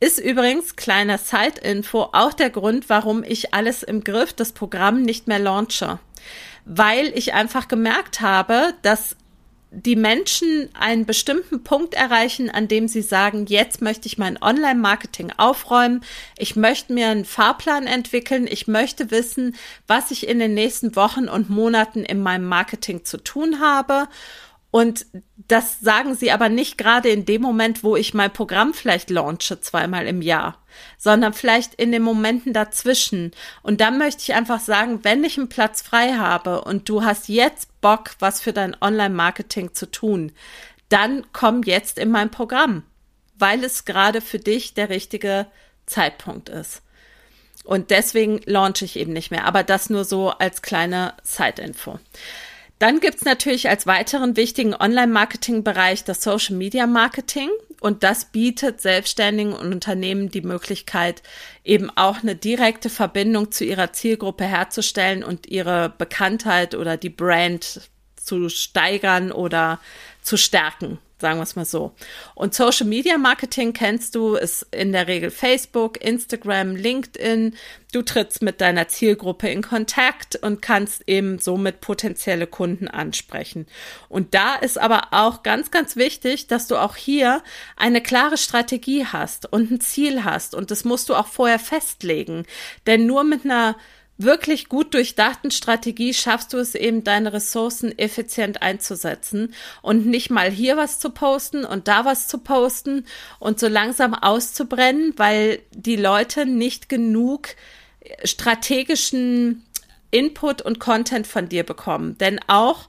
Ist 0.00 0.20
übrigens, 0.20 0.76
kleiner 0.76 1.18
Side-Info, 1.18 2.10
auch 2.12 2.32
der 2.32 2.50
Grund, 2.50 2.88
warum 2.88 3.24
ich 3.24 3.52
alles 3.52 3.82
im 3.82 4.04
Griff, 4.04 4.32
das 4.32 4.52
Programm 4.52 5.02
nicht 5.02 5.26
mehr 5.26 5.40
launche. 5.40 5.98
Weil 6.64 7.08
ich 7.18 7.34
einfach 7.34 7.66
gemerkt 7.66 8.20
habe, 8.20 8.74
dass 8.82 9.16
die 9.70 9.96
Menschen 9.96 10.70
einen 10.72 11.04
bestimmten 11.04 11.62
Punkt 11.62 11.94
erreichen, 11.94 12.48
an 12.48 12.68
dem 12.68 12.88
sie 12.88 13.02
sagen, 13.02 13.46
jetzt 13.46 13.82
möchte 13.82 14.06
ich 14.06 14.16
mein 14.16 14.40
Online-Marketing 14.40 15.32
aufräumen, 15.36 16.02
ich 16.38 16.56
möchte 16.56 16.92
mir 16.92 17.08
einen 17.08 17.26
Fahrplan 17.26 17.86
entwickeln, 17.86 18.46
ich 18.48 18.66
möchte 18.66 19.10
wissen, 19.10 19.56
was 19.86 20.10
ich 20.10 20.26
in 20.26 20.38
den 20.38 20.54
nächsten 20.54 20.96
Wochen 20.96 21.28
und 21.28 21.50
Monaten 21.50 22.04
in 22.04 22.22
meinem 22.22 22.46
Marketing 22.46 23.04
zu 23.04 23.18
tun 23.18 23.60
habe. 23.60 24.08
Und 24.70 25.06
das 25.36 25.80
sagen 25.80 26.14
sie 26.14 26.30
aber 26.30 26.50
nicht 26.50 26.76
gerade 26.76 27.08
in 27.08 27.24
dem 27.24 27.40
Moment, 27.40 27.82
wo 27.82 27.96
ich 27.96 28.12
mein 28.12 28.32
Programm 28.32 28.74
vielleicht 28.74 29.08
launche, 29.08 29.60
zweimal 29.60 30.06
im 30.06 30.20
Jahr, 30.20 30.58
sondern 30.98 31.32
vielleicht 31.32 31.74
in 31.74 31.90
den 31.90 32.02
Momenten 32.02 32.52
dazwischen. 32.52 33.32
Und 33.62 33.80
dann 33.80 33.96
möchte 33.96 34.22
ich 34.22 34.34
einfach 34.34 34.60
sagen, 34.60 35.04
wenn 35.04 35.24
ich 35.24 35.38
einen 35.38 35.48
Platz 35.48 35.80
frei 35.80 36.14
habe 36.14 36.62
und 36.62 36.88
du 36.88 37.02
hast 37.02 37.28
jetzt 37.28 37.80
Bock, 37.80 38.10
was 38.18 38.42
für 38.42 38.52
dein 38.52 38.76
Online-Marketing 38.78 39.72
zu 39.72 39.90
tun, 39.90 40.32
dann 40.90 41.26
komm 41.32 41.62
jetzt 41.62 41.98
in 41.98 42.10
mein 42.10 42.30
Programm, 42.30 42.82
weil 43.38 43.64
es 43.64 43.86
gerade 43.86 44.20
für 44.20 44.38
dich 44.38 44.74
der 44.74 44.90
richtige 44.90 45.46
Zeitpunkt 45.86 46.50
ist. 46.50 46.82
Und 47.64 47.90
deswegen 47.90 48.40
launche 48.44 48.84
ich 48.84 48.96
eben 48.96 49.12
nicht 49.12 49.30
mehr. 49.30 49.44
Aber 49.44 49.62
das 49.62 49.90
nur 49.90 50.04
so 50.04 50.30
als 50.30 50.62
kleine 50.62 51.14
Side-Info. 51.22 51.98
Dann 52.78 53.00
gibt's 53.00 53.24
natürlich 53.24 53.68
als 53.68 53.86
weiteren 53.86 54.36
wichtigen 54.36 54.74
Online-Marketing-Bereich 54.74 56.04
das 56.04 56.22
Social-Media-Marketing. 56.22 57.50
Und 57.80 58.02
das 58.02 58.26
bietet 58.26 58.80
Selbstständigen 58.80 59.52
und 59.52 59.72
Unternehmen 59.72 60.30
die 60.30 60.42
Möglichkeit, 60.42 61.22
eben 61.64 61.90
auch 61.96 62.22
eine 62.22 62.34
direkte 62.34 62.90
Verbindung 62.90 63.52
zu 63.52 63.64
ihrer 63.64 63.92
Zielgruppe 63.92 64.44
herzustellen 64.44 65.22
und 65.22 65.46
ihre 65.46 65.92
Bekanntheit 65.96 66.74
oder 66.74 66.96
die 66.96 67.10
Brand 67.10 67.82
zu 68.16 68.48
steigern 68.48 69.30
oder 69.32 69.80
zu 70.22 70.36
stärken 70.36 70.98
sagen 71.20 71.38
wir 71.38 71.42
es 71.42 71.56
mal 71.56 71.64
so. 71.64 71.92
Und 72.34 72.54
Social 72.54 72.86
Media 72.86 73.18
Marketing 73.18 73.72
kennst 73.72 74.14
du, 74.14 74.34
ist 74.34 74.66
in 74.70 74.92
der 74.92 75.08
Regel 75.08 75.30
Facebook, 75.30 76.02
Instagram, 76.02 76.76
LinkedIn. 76.76 77.56
Du 77.92 78.02
trittst 78.02 78.42
mit 78.42 78.60
deiner 78.60 78.88
Zielgruppe 78.88 79.48
in 79.48 79.62
Kontakt 79.62 80.36
und 80.36 80.62
kannst 80.62 81.02
eben 81.06 81.38
somit 81.38 81.80
potenzielle 81.80 82.46
Kunden 82.46 82.86
ansprechen. 82.86 83.66
Und 84.08 84.34
da 84.34 84.54
ist 84.54 84.78
aber 84.78 85.08
auch 85.10 85.42
ganz, 85.42 85.70
ganz 85.70 85.96
wichtig, 85.96 86.46
dass 86.46 86.66
du 86.66 86.76
auch 86.76 86.96
hier 86.96 87.42
eine 87.76 88.02
klare 88.02 88.36
Strategie 88.36 89.06
hast 89.06 89.50
und 89.52 89.70
ein 89.70 89.80
Ziel 89.80 90.24
hast. 90.24 90.54
Und 90.54 90.70
das 90.70 90.84
musst 90.84 91.08
du 91.08 91.14
auch 91.14 91.26
vorher 91.26 91.58
festlegen. 91.58 92.44
Denn 92.86 93.06
nur 93.06 93.24
mit 93.24 93.44
einer 93.44 93.76
wirklich 94.18 94.68
gut 94.68 94.94
durchdachten 94.94 95.52
Strategie 95.52 96.12
schaffst 96.12 96.52
du 96.52 96.58
es 96.58 96.74
eben, 96.74 97.04
deine 97.04 97.32
Ressourcen 97.32 97.96
effizient 97.96 98.60
einzusetzen 98.62 99.54
und 99.80 100.06
nicht 100.06 100.28
mal 100.28 100.50
hier 100.50 100.76
was 100.76 100.98
zu 100.98 101.10
posten 101.10 101.64
und 101.64 101.88
da 101.88 102.04
was 102.04 102.26
zu 102.26 102.38
posten 102.38 103.06
und 103.38 103.60
so 103.60 103.68
langsam 103.68 104.14
auszubrennen, 104.14 105.14
weil 105.16 105.60
die 105.70 105.96
Leute 105.96 106.46
nicht 106.46 106.88
genug 106.88 107.50
strategischen 108.24 109.64
Input 110.10 110.62
und 110.62 110.80
Content 110.80 111.26
von 111.26 111.48
dir 111.48 111.64
bekommen. 111.64 112.18
Denn 112.18 112.40
auch 112.48 112.88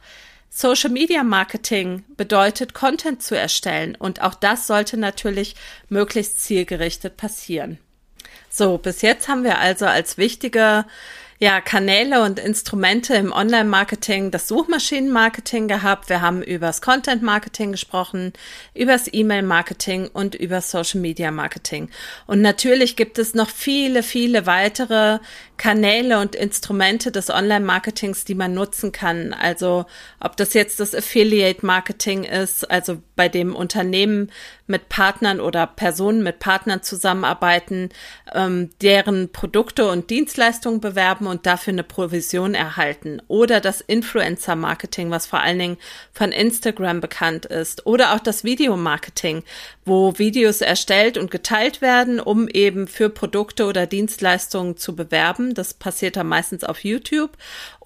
Social 0.49 0.89
Media 0.89 1.23
Marketing 1.23 2.03
bedeutet, 2.17 2.73
Content 2.73 3.21
zu 3.21 3.37
erstellen 3.37 3.95
und 3.95 4.21
auch 4.21 4.33
das 4.33 4.65
sollte 4.65 4.97
natürlich 4.97 5.55
möglichst 5.89 6.41
zielgerichtet 6.41 7.17
passieren. 7.17 7.77
So, 8.49 8.77
bis 8.77 9.01
jetzt 9.01 9.27
haben 9.27 9.43
wir 9.43 9.59
also 9.59 9.85
als 9.85 10.17
wichtige 10.17 10.85
ja, 11.41 11.61
Kanäle 11.61 12.21
und 12.23 12.37
Instrumente 12.37 13.15
im 13.15 13.31
Online-Marketing, 13.31 14.29
das 14.29 14.49
Suchmaschinen-Marketing 14.49 15.69
gehabt. 15.69 16.09
Wir 16.09 16.21
haben 16.21 16.43
übers 16.43 16.81
Content-Marketing 16.81 17.71
gesprochen, 17.71 18.33
übers 18.73 19.09
E-Mail-Marketing 19.09 20.09
und 20.11 20.35
über 20.35 20.59
Social-Media-Marketing. 20.59 21.89
Und 22.27 22.41
natürlich 22.41 22.97
gibt 22.97 23.19
es 23.19 23.33
noch 23.33 23.49
viele, 23.49 24.03
viele 24.03 24.47
weitere 24.47 25.19
Kanäle 25.55 26.19
und 26.19 26.35
Instrumente 26.35 27.09
des 27.09 27.29
Online-Marketings, 27.29 28.25
die 28.25 28.35
man 28.35 28.53
nutzen 28.53 28.91
kann. 28.91 29.33
Also 29.33 29.85
ob 30.19 30.35
das 30.35 30.53
jetzt 30.53 30.81
das 30.81 30.93
Affiliate-Marketing 30.93 32.25
ist, 32.25 32.69
also 32.69 33.01
bei 33.15 33.29
dem 33.29 33.55
Unternehmen 33.55 34.29
mit 34.69 34.87
Partnern 34.87 35.41
oder 35.41 35.65
Personen 35.67 36.23
mit 36.23 36.39
Partnern 36.39 36.83
zusammenarbeiten, 36.83 37.89
ähm, 38.33 38.69
deren 38.81 39.31
Produkte 39.31 39.89
und 39.89 40.09
Dienstleistungen 40.09 40.79
bewerben 40.79 41.27
und 41.27 41.45
dafür 41.45 41.73
eine 41.73 41.83
Provision 41.83 42.53
erhalten. 42.53 43.21
Oder 43.27 43.59
das 43.59 43.81
Influencer-Marketing, 43.81 45.09
was 45.09 45.25
vor 45.25 45.41
allen 45.41 45.59
Dingen 45.59 45.77
von 46.13 46.31
Instagram 46.31 47.01
bekannt 47.01 47.45
ist. 47.45 47.85
Oder 47.87 48.13
auch 48.13 48.19
das 48.19 48.43
Videomarketing, 48.43 49.43
wo 49.85 50.17
Videos 50.19 50.61
erstellt 50.61 51.17
und 51.17 51.31
geteilt 51.31 51.81
werden, 51.81 52.19
um 52.19 52.47
eben 52.47 52.87
für 52.87 53.09
Produkte 53.09 53.65
oder 53.65 53.87
Dienstleistungen 53.87 54.77
zu 54.77 54.95
bewerben. 54.95 55.55
Das 55.55 55.73
passiert 55.73 56.15
dann 56.15 56.27
meistens 56.27 56.63
auf 56.63 56.83
YouTube. 56.83 57.31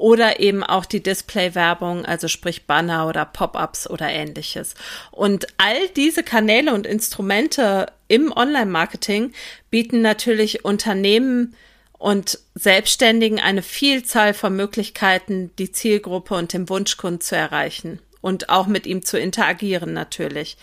Oder 0.04 0.42
eben 0.42 0.64
auch 0.66 0.84
die 0.84 1.02
Display-Werbung, 1.02 2.04
also 2.04 2.28
sprich 2.28 2.68
Banner 2.68 3.08
oder 3.08 3.24
Pop-ups 3.24 3.90
oder 3.90 4.10
ähnliches. 4.10 4.76
Und 5.12 5.48
all 5.56 5.88
diese 5.96 6.24
Kanäle 6.24 6.74
und 6.74 6.86
Instrumente 6.86 7.86
im 8.10 8.30
Online-Marketing 8.36 9.32
bieten 9.70 10.02
natürlich 10.02 10.66
Unternehmen 10.66 11.56
und 11.94 12.38
Selbstständigen 12.54 13.40
eine 13.40 13.62
Vielzahl 13.62 14.34
von 14.34 14.54
Möglichkeiten, 14.58 15.52
die 15.58 15.72
Zielgruppe 15.72 16.36
und 16.36 16.52
den 16.52 16.68
Wunschkunden 16.68 17.22
zu 17.22 17.38
erreichen 17.38 18.00
und 18.20 18.50
auch 18.50 18.68
mit 18.68 18.86
ihm 18.86 19.06
zu 19.06 19.18
interagieren 19.18 19.94
natürlich. 19.94 20.58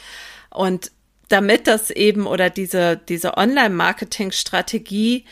Und 0.50 0.90
damit 1.30 1.66
das 1.66 1.90
eben 1.90 2.26
oder 2.26 2.50
diese, 2.50 3.00
diese 3.08 3.38
Online-Marketing-Strategie, 3.38 5.24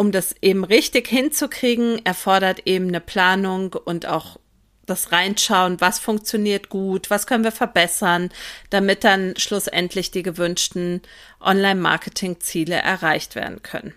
um 0.00 0.12
das 0.12 0.34
eben 0.40 0.64
richtig 0.64 1.08
hinzukriegen, 1.08 2.00
erfordert 2.06 2.62
eben 2.64 2.88
eine 2.88 3.02
Planung 3.02 3.74
und 3.74 4.06
auch 4.06 4.38
das 4.86 5.12
reinschauen, 5.12 5.78
was 5.82 5.98
funktioniert 5.98 6.70
gut, 6.70 7.10
was 7.10 7.26
können 7.26 7.44
wir 7.44 7.52
verbessern, 7.52 8.30
damit 8.70 9.04
dann 9.04 9.34
schlussendlich 9.36 10.10
die 10.10 10.22
gewünschten 10.22 11.02
Online-Marketing-Ziele 11.38 12.76
erreicht 12.76 13.34
werden 13.34 13.62
können. 13.62 13.92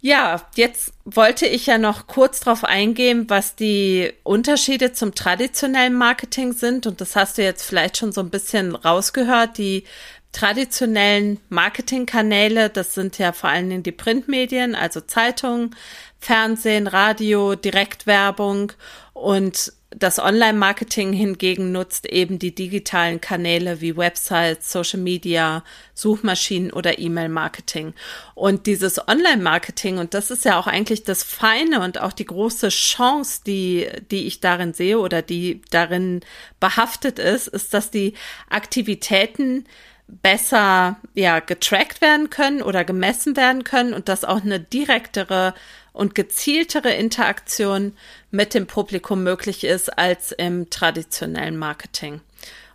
Ja, 0.00 0.48
jetzt 0.56 0.92
wollte 1.04 1.46
ich 1.46 1.66
ja 1.66 1.78
noch 1.78 2.08
kurz 2.08 2.40
darauf 2.40 2.64
eingehen, 2.64 3.30
was 3.30 3.54
die 3.54 4.12
Unterschiede 4.24 4.92
zum 4.92 5.14
traditionellen 5.14 5.94
Marketing 5.94 6.54
sind. 6.54 6.88
Und 6.88 7.00
das 7.00 7.14
hast 7.14 7.38
du 7.38 7.42
jetzt 7.44 7.62
vielleicht 7.62 7.98
schon 7.98 8.10
so 8.10 8.20
ein 8.20 8.30
bisschen 8.30 8.74
rausgehört. 8.74 9.58
Die 9.58 9.84
traditionellen 10.32 11.38
Marketingkanäle, 11.50 12.70
das 12.70 12.94
sind 12.94 13.18
ja 13.18 13.32
vor 13.32 13.50
allen 13.50 13.68
Dingen 13.68 13.82
die 13.82 13.92
Printmedien, 13.92 14.74
also 14.74 15.00
Zeitungen, 15.00 15.76
Fernsehen, 16.18 16.86
Radio, 16.86 17.54
Direktwerbung 17.54 18.72
und 19.12 19.72
das 19.96 20.18
Online-Marketing 20.18 21.12
hingegen 21.12 21.72
nutzt 21.72 22.06
eben 22.06 22.38
die 22.38 22.54
digitalen 22.54 23.20
Kanäle 23.20 23.80
wie 23.80 23.96
Websites, 23.96 24.72
Social 24.72 25.00
Media, 25.00 25.64
Suchmaschinen 25.94 26.72
oder 26.72 26.98
E-Mail-Marketing. 26.98 27.94
Und 28.34 28.66
dieses 28.66 29.06
Online-Marketing, 29.06 29.98
und 29.98 30.14
das 30.14 30.30
ist 30.30 30.44
ja 30.44 30.58
auch 30.58 30.66
eigentlich 30.66 31.04
das 31.04 31.22
Feine 31.22 31.82
und 31.82 32.00
auch 32.00 32.12
die 32.12 32.24
große 32.24 32.70
Chance, 32.70 33.42
die, 33.46 33.88
die 34.10 34.26
ich 34.26 34.40
darin 34.40 34.72
sehe 34.72 34.98
oder 34.98 35.22
die 35.22 35.60
darin 35.70 36.20
behaftet 36.58 37.18
ist, 37.18 37.48
ist, 37.48 37.74
dass 37.74 37.90
die 37.90 38.14
Aktivitäten 38.48 39.64
besser 40.08 40.96
ja 41.14 41.40
getrackt 41.40 42.00
werden 42.00 42.30
können 42.30 42.62
oder 42.62 42.84
gemessen 42.84 43.36
werden 43.36 43.64
können 43.64 43.94
und 43.94 44.08
dass 44.08 44.24
auch 44.24 44.42
eine 44.42 44.60
direktere 44.60 45.54
und 45.92 46.14
gezieltere 46.14 46.92
Interaktion 46.92 47.94
mit 48.30 48.54
dem 48.54 48.66
Publikum 48.66 49.22
möglich 49.22 49.64
ist 49.64 49.98
als 49.98 50.32
im 50.32 50.70
traditionellen 50.70 51.56
Marketing. 51.56 52.20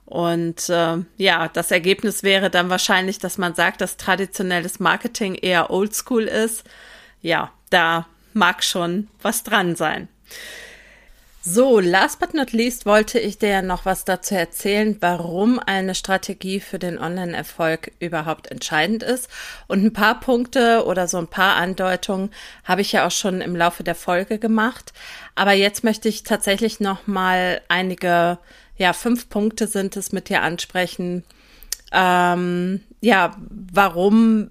Und 0.06 0.70
äh, 0.70 0.98
ja, 1.18 1.48
das 1.50 1.72
Ergebnis 1.72 2.24
wäre 2.24 2.50
dann 2.50 2.70
wahrscheinlich, 2.70 3.20
dass 3.20 3.38
man 3.38 3.56
sagt, 3.56 3.82
dass 3.82 3.98
traditionelles 3.98 4.80
Marketing 4.80 5.36
eher 5.36 5.70
oldschool 5.70 6.24
ist. 6.24 6.64
Ja, 7.22 7.52
da 7.70 8.08
mag 8.34 8.64
schon 8.64 9.10
was 9.22 9.44
dran 9.44 9.76
sein. 9.76 10.08
So, 11.50 11.80
last 11.80 12.20
but 12.20 12.34
not 12.34 12.52
least 12.52 12.86
wollte 12.86 13.20
ich 13.20 13.38
dir 13.38 13.62
noch 13.62 13.86
was 13.86 14.04
dazu 14.04 14.36
erzählen, 14.36 14.98
warum 15.00 15.60
eine 15.60 15.96
Strategie 15.96 16.60
für 16.60 16.78
den 16.78 17.00
Online-Erfolg 17.00 17.94
überhaupt 18.00 18.52
entscheidend 18.52 19.02
ist. 19.02 19.30
Und 19.68 19.82
ein 19.82 19.94
paar 19.94 20.20
Punkte 20.20 20.84
oder 20.86 21.08
so 21.08 21.18
ein 21.18 21.28
paar 21.28 21.56
Andeutungen 21.56 22.32
habe 22.66 22.82
ich 22.82 22.92
ja 22.92 23.08
auch 23.08 23.12
schon 23.12 23.40
im 23.40 23.56
Laufe 23.56 23.86
der 23.86 23.96
Folge 23.96 24.40
gemacht. 24.40 24.92
Aber 25.36 25.54
jetzt 25.54 25.86
möchte 25.86 26.10
ich 26.10 26.24
tatsächlich 26.24 26.82
noch 26.82 27.08
mal 27.08 27.62
einige, 27.70 28.40
ja, 28.76 28.92
fünf 28.92 29.30
Punkte 29.30 29.68
sind 29.68 29.96
es 29.96 30.12
mit 30.12 30.28
dir 30.28 30.42
ansprechen. 30.42 31.24
Ähm, 31.94 32.82
ja, 33.00 33.38
warum 33.40 34.50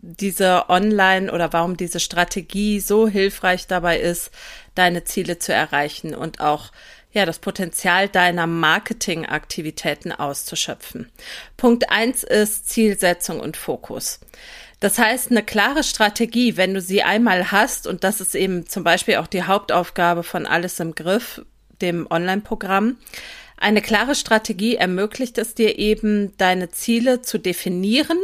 diese 0.00 0.68
Online 0.68 1.32
oder 1.32 1.52
warum 1.52 1.76
diese 1.76 2.00
Strategie 2.00 2.80
so 2.80 3.08
hilfreich 3.08 3.66
dabei 3.66 3.98
ist, 4.00 4.30
deine 4.74 5.04
Ziele 5.04 5.38
zu 5.38 5.52
erreichen 5.52 6.14
und 6.14 6.40
auch 6.40 6.72
ja, 7.12 7.24
das 7.24 7.38
Potenzial 7.38 8.08
deiner 8.08 8.46
Marketingaktivitäten 8.46 10.12
auszuschöpfen. 10.12 11.10
Punkt 11.56 11.90
eins 11.90 12.22
ist 12.22 12.68
Zielsetzung 12.68 13.40
und 13.40 13.56
Fokus. 13.56 14.20
Das 14.80 14.98
heißt, 14.98 15.30
eine 15.30 15.42
klare 15.42 15.82
Strategie, 15.82 16.58
wenn 16.58 16.74
du 16.74 16.82
sie 16.82 17.02
einmal 17.02 17.50
hast, 17.50 17.86
und 17.86 18.04
das 18.04 18.20
ist 18.20 18.34
eben 18.34 18.66
zum 18.66 18.84
Beispiel 18.84 19.16
auch 19.16 19.26
die 19.26 19.44
Hauptaufgabe 19.44 20.22
von 20.22 20.44
Alles 20.44 20.78
im 20.78 20.94
Griff, 20.94 21.40
dem 21.80 22.06
Online-Programm, 22.10 22.98
eine 23.58 23.80
klare 23.80 24.14
Strategie 24.14 24.76
ermöglicht 24.76 25.38
es 25.38 25.54
dir 25.54 25.78
eben, 25.78 26.36
deine 26.36 26.68
Ziele 26.68 27.22
zu 27.22 27.38
definieren 27.38 28.18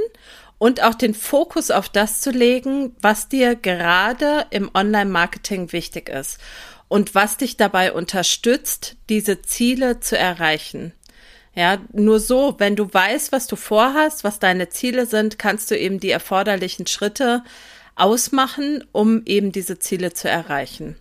und 0.62 0.81
auch 0.81 0.94
den 0.94 1.12
Fokus 1.12 1.72
auf 1.72 1.88
das 1.88 2.20
zu 2.20 2.31
legen, 2.31 2.94
was 3.01 3.29
dir 3.29 3.57
gerade 3.57 4.46
im 4.51 4.70
Online-Marketing 4.72 5.72
wichtig 5.72 6.09
ist 6.09 6.38
und 6.87 7.16
was 7.16 7.37
dich 7.37 7.57
dabei 7.57 7.92
unterstützt, 7.92 8.94
diese 9.09 9.42
Ziele 9.42 9.98
zu 9.98 10.16
erreichen. 10.16 10.92
Ja, 11.57 11.79
nur 11.92 12.20
so, 12.20 12.55
wenn 12.59 12.77
du 12.77 12.94
weißt, 12.94 13.33
was 13.33 13.48
du 13.48 13.57
vorhast, 13.57 14.22
was 14.22 14.38
deine 14.38 14.68
Ziele 14.68 15.07
sind, 15.07 15.37
kannst 15.37 15.68
du 15.72 15.77
eben 15.77 15.98
die 15.98 16.12
erforderlichen 16.12 16.87
Schritte 16.87 17.42
ausmachen, 17.96 18.85
um 18.92 19.22
eben 19.25 19.51
diese 19.51 19.81
Ziele 19.81 20.12
zu 20.12 20.29
erreichen. 20.29 20.94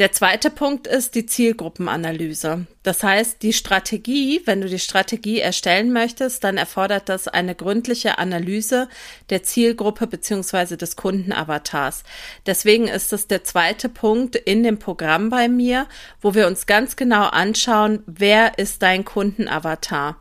Der 0.00 0.12
zweite 0.12 0.48
Punkt 0.48 0.86
ist 0.86 1.14
die 1.14 1.26
Zielgruppenanalyse. 1.26 2.64
Das 2.82 3.02
heißt, 3.02 3.42
die 3.42 3.52
Strategie, 3.52 4.40
wenn 4.46 4.62
du 4.62 4.66
die 4.66 4.78
Strategie 4.78 5.40
erstellen 5.40 5.92
möchtest, 5.92 6.42
dann 6.42 6.56
erfordert 6.56 7.10
das 7.10 7.28
eine 7.28 7.54
gründliche 7.54 8.16
Analyse 8.16 8.88
der 9.28 9.42
Zielgruppe 9.42 10.06
beziehungsweise 10.06 10.78
des 10.78 10.96
Kundenavatars. 10.96 12.04
Deswegen 12.46 12.88
ist 12.88 13.12
es 13.12 13.26
der 13.26 13.44
zweite 13.44 13.90
Punkt 13.90 14.36
in 14.36 14.62
dem 14.62 14.78
Programm 14.78 15.28
bei 15.28 15.50
mir, 15.50 15.86
wo 16.22 16.34
wir 16.34 16.46
uns 16.46 16.64
ganz 16.64 16.96
genau 16.96 17.26
anschauen, 17.26 18.02
wer 18.06 18.58
ist 18.58 18.80
dein 18.80 19.04
Kundenavatar 19.04 20.18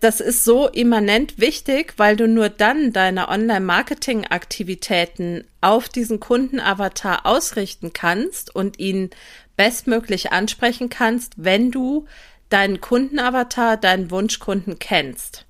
das 0.00 0.20
ist 0.20 0.44
so 0.44 0.68
immanent 0.68 1.38
wichtig, 1.38 1.94
weil 1.98 2.16
du 2.16 2.26
nur 2.26 2.48
dann 2.48 2.92
deine 2.92 3.28
Online-Marketing-Aktivitäten 3.28 5.44
auf 5.60 5.88
diesen 5.88 6.20
Kundenavatar 6.20 7.26
ausrichten 7.26 7.92
kannst 7.92 8.54
und 8.54 8.78
ihn 8.78 9.10
bestmöglich 9.56 10.32
ansprechen 10.32 10.88
kannst, 10.88 11.34
wenn 11.36 11.70
du 11.70 12.06
deinen 12.48 12.80
Kundenavatar, 12.80 13.76
deinen 13.76 14.10
Wunschkunden 14.10 14.78
kennst. 14.78 15.44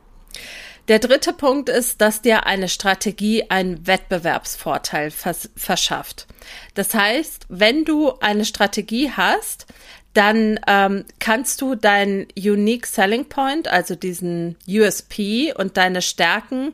Der 0.89 0.97
dritte 0.97 1.33
Punkt 1.33 1.69
ist, 1.69 2.01
dass 2.01 2.23
dir 2.23 2.47
eine 2.47 2.67
Strategie 2.67 3.45
einen 3.49 3.85
Wettbewerbsvorteil 3.85 5.11
vers 5.11 5.51
verschafft. 5.55 6.25
Das 6.73 6.95
heißt, 6.95 7.45
wenn 7.47 7.85
du 7.85 8.13
eine 8.21 8.43
Strategie 8.43 9.11
hast, 9.11 9.67
dann 10.15 10.59
ähm, 10.65 11.05
kannst 11.19 11.61
du 11.61 11.75
deinen 11.75 12.25
Unique 12.35 12.87
Selling 12.87 13.25
Point, 13.25 13.67
also 13.67 13.93
diesen 13.93 14.55
USP 14.67 15.53
und 15.55 15.77
deine 15.77 16.01
Stärken 16.01 16.73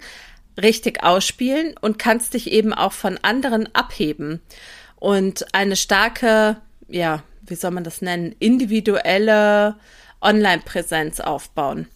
richtig 0.62 1.04
ausspielen 1.04 1.76
und 1.82 2.00
kannst 2.00 2.36
dich 2.36 2.50
eben 2.50 2.74
auch 2.74 2.94
von 2.94 3.20
anderen 3.22 3.68
abheben 3.76 4.42
und 4.96 5.54
eine 5.54 5.76
starke, 5.76 6.56
ja, 6.88 7.22
wie 7.46 7.56
soll 7.56 7.72
man 7.72 7.84
das 7.84 8.02
nennen, 8.02 8.34
individuelle 8.40 9.76
Online-Präsenz 10.22 11.20
aufbauen. 11.20 11.90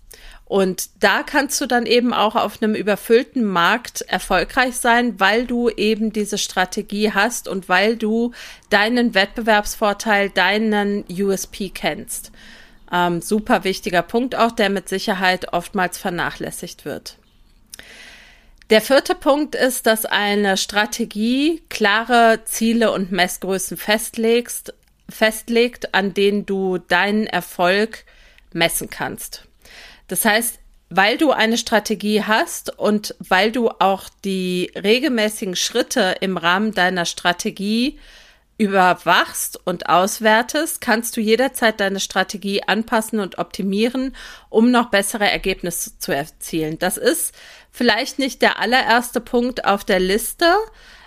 Und 0.49 0.89
da 0.99 1.21
kannst 1.21 1.61
du 1.61 1.67
dann 1.67 1.85
eben 1.85 2.11
auch 2.11 2.35
auf 2.35 2.59
einem 2.59 2.73
überfüllten 2.73 3.45
Markt 3.45 4.01
erfolgreich 4.01 4.77
sein, 4.77 5.19
weil 5.19 5.45
du 5.45 5.69
eben 5.69 6.11
diese 6.11 6.39
Strategie 6.39 7.11
hast 7.13 7.47
und 7.47 7.69
weil 7.69 7.95
du 7.95 8.31
deinen 8.71 9.13
Wettbewerbsvorteil, 9.13 10.31
deinen 10.31 11.05
USP 11.07 11.69
kennst. 11.69 12.31
Ähm, 12.91 13.21
super 13.21 13.63
wichtiger 13.63 14.01
Punkt 14.01 14.33
auch, 14.33 14.51
der 14.51 14.71
mit 14.71 14.89
Sicherheit 14.89 15.53
oftmals 15.53 15.99
vernachlässigt 15.99 16.83
wird. 16.83 17.19
Der 18.71 18.81
vierte 18.81 19.13
Punkt 19.13 19.53
ist, 19.53 19.85
dass 19.85 20.07
eine 20.07 20.57
Strategie 20.57 21.61
klare 21.69 22.39
Ziele 22.45 22.91
und 22.91 23.11
Messgrößen 23.11 23.77
festlegst, 23.77 24.73
festlegt, 25.07 25.93
an 25.93 26.15
denen 26.15 26.47
du 26.47 26.79
deinen 26.79 27.27
Erfolg 27.27 28.03
messen 28.51 28.89
kannst. 28.89 29.48
Das 30.09 30.25
heißt, 30.25 30.59
weil 30.89 31.17
du 31.17 31.31
eine 31.31 31.57
Strategie 31.57 32.23
hast 32.23 32.77
und 32.77 33.15
weil 33.19 33.51
du 33.51 33.69
auch 33.69 34.09
die 34.25 34.71
regelmäßigen 34.75 35.55
Schritte 35.55 36.15
im 36.19 36.35
Rahmen 36.35 36.73
deiner 36.73 37.05
Strategie 37.05 37.99
überwachst 38.57 39.57
und 39.65 39.87
auswertest, 39.87 40.81
kannst 40.81 41.15
du 41.15 41.21
jederzeit 41.21 41.79
deine 41.79 42.01
Strategie 42.01 42.63
anpassen 42.63 43.19
und 43.19 43.37
optimieren, 43.37 44.15
um 44.49 44.71
noch 44.71 44.89
bessere 44.89 45.29
Ergebnisse 45.29 45.97
zu 45.97 46.11
erzielen. 46.11 46.77
Das 46.77 46.97
ist 46.97 47.33
vielleicht 47.71 48.19
nicht 48.19 48.41
der 48.41 48.59
allererste 48.59 49.21
Punkt 49.21 49.63
auf 49.63 49.85
der 49.85 50.01
Liste, 50.01 50.53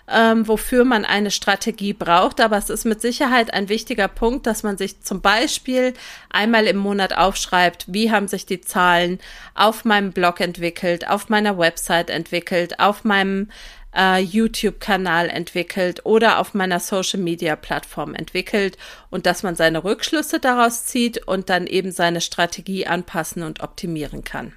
ähm, 0.09 0.47
wofür 0.49 0.85
man 0.85 1.05
eine 1.05 1.31
Strategie 1.31 1.93
braucht. 1.93 2.41
Aber 2.41 2.57
es 2.57 2.71
ist 2.71 2.85
mit 2.85 3.01
Sicherheit 3.01 3.53
ein 3.53 3.69
wichtiger 3.69 4.09
Punkt, 4.09 4.47
dass 4.47 4.63
man 4.63 4.77
sich 4.77 5.01
zum 5.03 5.21
Beispiel 5.21 5.95
einmal 6.31 6.67
im 6.67 6.77
Monat 6.77 7.17
aufschreibt, 7.17 7.87
wie 7.89 8.11
haben 8.11 8.29
sich 8.29 8.47
die 8.47 8.61
Zahlen 8.61 9.19
auf 9.55 9.85
meinem 9.85 10.13
Blog 10.13 10.41
entwickelt, 10.41 11.09
auf 11.09 11.29
meiner 11.29 11.59
Website 11.59 12.11
entwickelt, 12.11 12.81
auf 12.81 13.05
meinem 13.05 13.49
äh, 13.95 14.21
YouTube-Kanal 14.21 15.29
entwickelt 15.29 16.05
oder 16.05 16.39
auf 16.39 16.55
meiner 16.55 16.81
Social-Media-Plattform 16.81 18.15
entwickelt 18.15 18.79
und 19.11 19.27
dass 19.27 19.43
man 19.43 19.55
seine 19.55 19.85
Rückschlüsse 19.85 20.41
daraus 20.41 20.87
zieht 20.87 21.27
und 21.27 21.51
dann 21.51 21.67
eben 21.67 21.93
seine 21.93 22.21
Strategie 22.21 22.87
anpassen 22.87 23.43
und 23.43 23.61
optimieren 23.61 24.25
kann. 24.25 24.53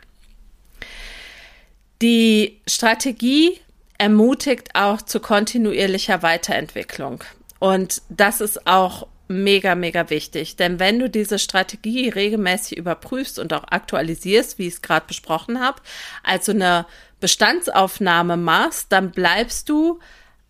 Die 2.02 2.60
Strategie 2.68 3.60
ermutigt 3.98 4.70
auch 4.74 5.02
zu 5.02 5.20
kontinuierlicher 5.20 6.22
Weiterentwicklung. 6.22 7.24
Und 7.60 8.02
das 8.10 8.42
ist 8.42 8.68
auch 8.68 9.08
mega, 9.28 9.76
mega 9.76 10.10
wichtig. 10.10 10.56
Denn 10.56 10.80
wenn 10.80 11.00
du 11.00 11.10
diese 11.10 11.40
Strategie 11.40 12.10
regelmäßig 12.10 12.78
überprüfst 12.78 13.40
und 13.40 13.54
auch 13.54 13.64
aktualisierst, 13.70 14.60
wie 14.60 14.68
ich 14.68 14.76
es 14.76 14.82
gerade 14.82 15.08
besprochen 15.08 15.60
habe, 15.60 15.82
also 16.24 16.52
eine 16.52 16.86
Bestandsaufnahme 17.20 18.38
machst, 18.38 18.92
dann 18.92 19.12
bleibst 19.12 19.70
du 19.70 20.00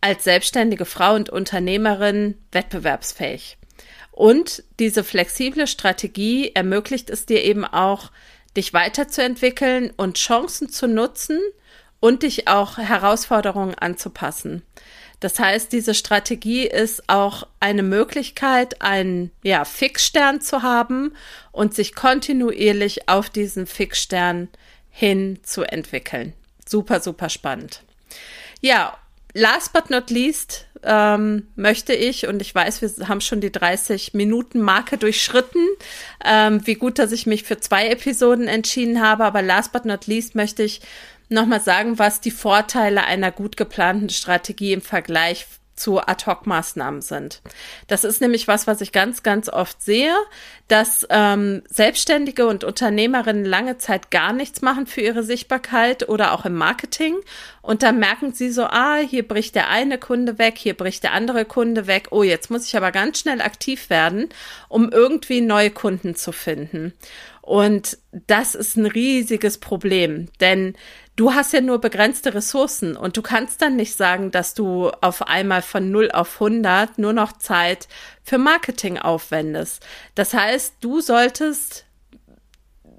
als 0.01 0.23
selbstständige 0.23 0.86
Frau 0.86 1.15
und 1.15 1.29
Unternehmerin 1.29 2.38
wettbewerbsfähig. 2.51 3.58
Und 4.12 4.63
diese 4.79 5.03
flexible 5.03 5.67
Strategie 5.67 6.51
ermöglicht 6.53 7.10
es 7.10 7.25
dir 7.25 7.43
eben 7.43 7.65
auch, 7.65 8.12
dich 8.55 8.73
weiterzuentwickeln 8.73 9.91
und 9.97 10.17
Chancen 10.17 10.69
zu 10.69 10.88
nutzen, 10.88 11.39
und 12.06 12.22
dich 12.22 12.48
auch 12.48 12.78
Herausforderungen 12.78 13.74
anzupassen. 13.74 14.62
Das 15.22 15.39
heißt, 15.39 15.72
diese 15.72 15.96
Strategie 15.96 16.68
ist 16.68 17.10
auch 17.10 17.48
eine 17.60 17.82
Möglichkeit, 17.82 18.80
einen 18.84 19.32
ja, 19.41 19.65
Fixstern 19.65 20.39
zu 20.39 20.62
haben 20.62 21.15
und 21.52 21.74
sich 21.74 21.96
kontinuierlich 21.96 23.10
auf 23.10 23.32
diesen 23.32 23.65
Fixstern 23.65 24.50
hin 24.91 25.39
zu 25.41 25.63
entwickeln. 25.63 26.34
Super, 26.63 27.00
super 27.00 27.30
spannend. 27.30 27.82
Ja, 28.62 28.96
last 29.34 29.74
but 29.74 29.89
not 29.89 30.12
least 30.12 30.68
ähm, 30.84 31.48
möchte 31.56 31.94
ich, 31.94 32.28
und 32.28 32.39
ich 32.39 32.54
weiß, 32.54 32.84
wir 32.84 33.08
haben 33.08 33.22
schon 33.22 33.41
die 33.41 33.52
30 33.52 34.13
Minuten 34.13 34.62
Marke 34.62 35.00
durchschritten, 35.00 35.65
ähm, 36.24 36.62
wie 36.68 36.76
gut, 36.76 37.00
dass 37.00 37.12
ich 37.12 37.26
mich 37.26 37.41
für 37.44 37.58
zwei 37.58 37.88
Episoden 37.89 38.48
entschieden 38.48 39.02
habe, 39.02 39.26
aber 39.26 39.41
last 39.41 39.72
but 39.72 39.86
not 39.86 40.06
least 40.06 40.36
möchte 40.36 40.62
ich 40.62 40.82
nochmal 41.30 41.62
sagen, 41.62 42.00
was 42.00 42.22
die 42.22 42.32
Vorteile 42.32 43.04
einer 43.06 43.32
gut 43.32 43.58
geplanten 43.58 44.10
Strategie 44.10 44.74
im 44.74 44.82
Vergleich 44.82 45.48
zu 45.76 46.00
Ad-Hoc-Maßnahmen 46.00 47.02
sind. 47.02 47.42
Das 47.88 48.04
ist 48.04 48.22
nämlich 48.22 48.48
was, 48.48 48.66
was 48.66 48.80
ich 48.80 48.92
ganz, 48.92 49.24
ganz 49.24 49.50
oft 49.50 49.82
sehe, 49.82 50.14
dass 50.68 51.06
ähm, 51.10 51.64
Selbstständige 51.68 52.48
und 52.48 52.64
Unternehmerinnen 52.64 53.46
lange 53.46 53.78
Zeit 53.78 54.10
gar 54.10 54.32
nichts 54.32 54.62
machen 54.62 54.88
für 54.88 55.02
ihre 55.02 55.24
Sichtbarkeit 55.24 56.08
oder 56.08 56.32
auch 56.32 56.46
im 56.46 56.56
Marketing. 56.56 57.16
Und 57.62 57.84
dann 57.84 58.00
merken 58.00 58.34
sie 58.34 58.52
so, 58.52 58.64
ah, 58.64 58.98
hier 58.98 59.28
bricht 59.28 59.56
der 59.56 59.70
eine 59.70 59.98
Kunde 59.98 60.38
weg, 60.38 60.58
hier 60.58 60.76
bricht 60.76 61.04
der 61.04 61.12
andere 61.12 61.44
Kunde 61.44 61.88
weg. 61.88 62.08
Oh, 62.12 62.24
jetzt 62.24 62.50
muss 62.50 62.66
ich 62.68 62.78
aber 62.78 62.92
ganz 62.92 63.20
schnell 63.20 63.42
aktiv 63.42 63.90
werden, 63.90 64.30
um 64.70 64.90
irgendwie 64.90 65.42
neue 65.42 65.72
Kunden 65.72 66.16
zu 66.16 66.32
finden. 66.32 66.94
Und 67.42 68.00
das 68.12 68.56
ist 68.56 68.76
ein 68.76 68.88
riesiges 68.88 69.60
Problem, 69.60 70.30
denn 70.40 70.73
du 71.16 71.34
hast 71.34 71.54
ja 71.54 71.62
nur 71.62 71.80
begrenzte 71.80 72.34
Ressourcen 72.34 72.98
und 72.98 73.18
du 73.18 73.22
kannst 73.22 73.62
dann 73.62 73.76
nicht 73.76 73.96
sagen, 73.96 74.32
dass 74.32 74.54
du 74.54 74.90
auf 75.02 75.28
einmal 75.28 75.62
von 75.62 75.92
0 75.92 76.12
auf 76.12 76.42
100 76.42 76.98
nur 76.98 77.13
noch 77.13 77.34
Zeit 77.34 77.88
für 78.24 78.38
Marketing 78.38 78.98
aufwendest. 78.98 79.86
Das 80.16 80.34
heißt, 80.34 80.76
du 80.82 81.02
solltest 81.02 81.86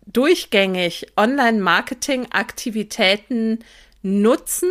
durchgängig 0.06 1.08
Online-Marketing-Aktivitäten 1.16 3.58
nutzen 4.02 4.70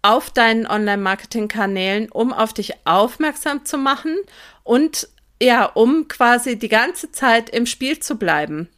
auf 0.00 0.30
deinen 0.30 0.66
Online-Marketing-Kanälen, 0.66 2.10
um 2.10 2.32
auf 2.32 2.52
dich 2.52 2.74
aufmerksam 2.84 3.64
zu 3.64 3.78
machen 3.78 4.16
und 4.62 5.08
ja, 5.42 5.64
um 5.64 6.06
quasi 6.08 6.58
die 6.58 6.68
ganze 6.68 7.10
Zeit 7.10 7.50
im 7.50 7.66
Spiel 7.66 7.98
zu 7.98 8.16
bleiben. 8.16 8.68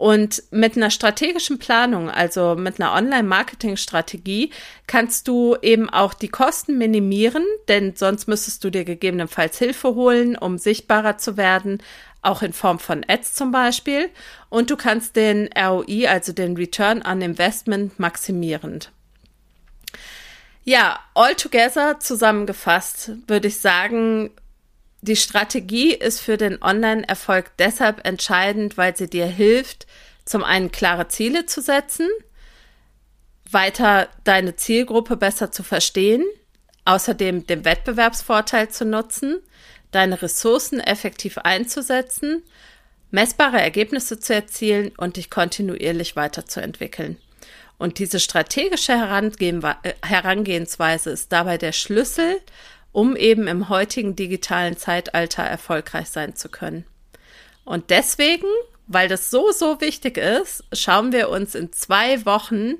Und 0.00 0.44
mit 0.50 0.78
einer 0.78 0.88
strategischen 0.88 1.58
Planung, 1.58 2.08
also 2.08 2.54
mit 2.54 2.80
einer 2.80 2.94
Online-Marketing-Strategie, 2.94 4.50
kannst 4.86 5.28
du 5.28 5.58
eben 5.60 5.90
auch 5.90 6.14
die 6.14 6.30
Kosten 6.30 6.78
minimieren, 6.78 7.44
denn 7.68 7.94
sonst 7.94 8.26
müsstest 8.26 8.64
du 8.64 8.70
dir 8.70 8.86
gegebenenfalls 8.86 9.58
Hilfe 9.58 9.94
holen, 9.94 10.38
um 10.38 10.56
sichtbarer 10.56 11.18
zu 11.18 11.36
werden, 11.36 11.82
auch 12.22 12.40
in 12.40 12.54
Form 12.54 12.78
von 12.78 13.04
Ads 13.06 13.34
zum 13.34 13.50
Beispiel. 13.50 14.08
Und 14.48 14.70
du 14.70 14.78
kannst 14.78 15.16
den 15.16 15.50
ROI, 15.54 16.08
also 16.08 16.32
den 16.32 16.56
Return 16.56 17.02
on 17.06 17.20
Investment, 17.20 18.00
maximieren. 18.00 18.78
Ja, 20.64 20.98
altogether 21.12 22.00
zusammengefasst 22.00 23.10
würde 23.26 23.48
ich 23.48 23.58
sagen, 23.58 24.30
die 25.02 25.16
Strategie 25.16 25.94
ist 25.94 26.20
für 26.20 26.36
den 26.36 26.62
Online-Erfolg 26.62 27.52
deshalb 27.58 28.06
entscheidend, 28.06 28.76
weil 28.76 28.96
sie 28.96 29.08
dir 29.08 29.26
hilft, 29.26 29.86
zum 30.24 30.44
einen 30.44 30.70
klare 30.70 31.08
Ziele 31.08 31.46
zu 31.46 31.62
setzen, 31.62 32.06
weiter 33.50 34.08
deine 34.24 34.56
Zielgruppe 34.56 35.16
besser 35.16 35.50
zu 35.50 35.62
verstehen, 35.62 36.24
außerdem 36.84 37.46
den 37.46 37.64
Wettbewerbsvorteil 37.64 38.68
zu 38.68 38.84
nutzen, 38.84 39.40
deine 39.90 40.20
Ressourcen 40.22 40.80
effektiv 40.80 41.38
einzusetzen, 41.38 42.42
messbare 43.10 43.60
Ergebnisse 43.60 44.20
zu 44.20 44.34
erzielen 44.34 44.92
und 44.96 45.16
dich 45.16 45.30
kontinuierlich 45.30 46.14
weiterzuentwickeln. 46.14 47.16
Und 47.78 47.98
diese 47.98 48.20
strategische 48.20 48.92
Herangehensweise 48.92 51.10
ist 51.10 51.32
dabei 51.32 51.56
der 51.56 51.72
Schlüssel, 51.72 52.40
um 52.92 53.16
eben 53.16 53.46
im 53.46 53.68
heutigen 53.68 54.16
digitalen 54.16 54.76
Zeitalter 54.76 55.42
erfolgreich 55.42 56.08
sein 56.08 56.34
zu 56.34 56.48
können. 56.48 56.84
Und 57.64 57.90
deswegen, 57.90 58.48
weil 58.86 59.08
das 59.08 59.30
so, 59.30 59.52
so 59.52 59.80
wichtig 59.80 60.16
ist, 60.16 60.64
schauen 60.72 61.12
wir 61.12 61.28
uns 61.28 61.54
in 61.54 61.72
zwei 61.72 62.24
Wochen 62.26 62.74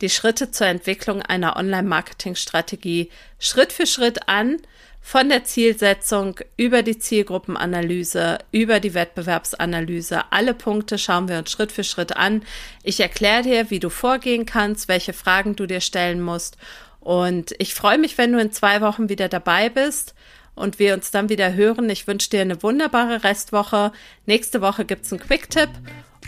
die 0.00 0.10
Schritte 0.10 0.50
zur 0.50 0.66
Entwicklung 0.66 1.22
einer 1.22 1.56
Online-Marketing-Strategie 1.56 3.10
Schritt 3.38 3.72
für 3.72 3.86
Schritt 3.86 4.28
an, 4.28 4.58
von 5.06 5.28
der 5.28 5.44
Zielsetzung 5.44 6.40
über 6.56 6.82
die 6.82 6.98
Zielgruppenanalyse, 6.98 8.38
über 8.52 8.80
die 8.80 8.94
Wettbewerbsanalyse. 8.94 10.22
Alle 10.32 10.54
Punkte 10.54 10.96
schauen 10.96 11.28
wir 11.28 11.36
uns 11.36 11.50
Schritt 11.50 11.72
für 11.72 11.84
Schritt 11.84 12.16
an. 12.16 12.42
Ich 12.82 13.00
erkläre 13.00 13.42
dir, 13.42 13.70
wie 13.70 13.80
du 13.80 13.90
vorgehen 13.90 14.46
kannst, 14.46 14.88
welche 14.88 15.12
Fragen 15.12 15.56
du 15.56 15.66
dir 15.66 15.82
stellen 15.82 16.22
musst 16.22 16.56
und 17.04 17.54
ich 17.58 17.74
freue 17.74 17.98
mich, 17.98 18.16
wenn 18.16 18.32
du 18.32 18.40
in 18.40 18.50
zwei 18.50 18.80
Wochen 18.80 19.10
wieder 19.10 19.28
dabei 19.28 19.68
bist 19.68 20.14
und 20.54 20.78
wir 20.78 20.94
uns 20.94 21.10
dann 21.10 21.28
wieder 21.28 21.52
hören. 21.52 21.90
Ich 21.90 22.06
wünsche 22.06 22.30
dir 22.30 22.40
eine 22.40 22.62
wunderbare 22.62 23.24
Restwoche. 23.24 23.92
Nächste 24.24 24.62
Woche 24.62 24.86
gibt's 24.86 25.12
einen 25.12 25.20
Quick-Tipp 25.20 25.68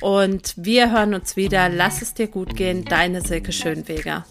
und 0.01 0.53
wir 0.57 0.93
hören 0.93 1.14
uns 1.14 1.35
wieder. 1.35 1.70
Lass 1.70 2.03
es 2.03 2.12
dir 2.12 2.27
gut 2.29 2.57
gehen. 2.57 2.85
Deine 2.85 3.22
Silke 3.22 3.53
Schönweger. 3.53 4.27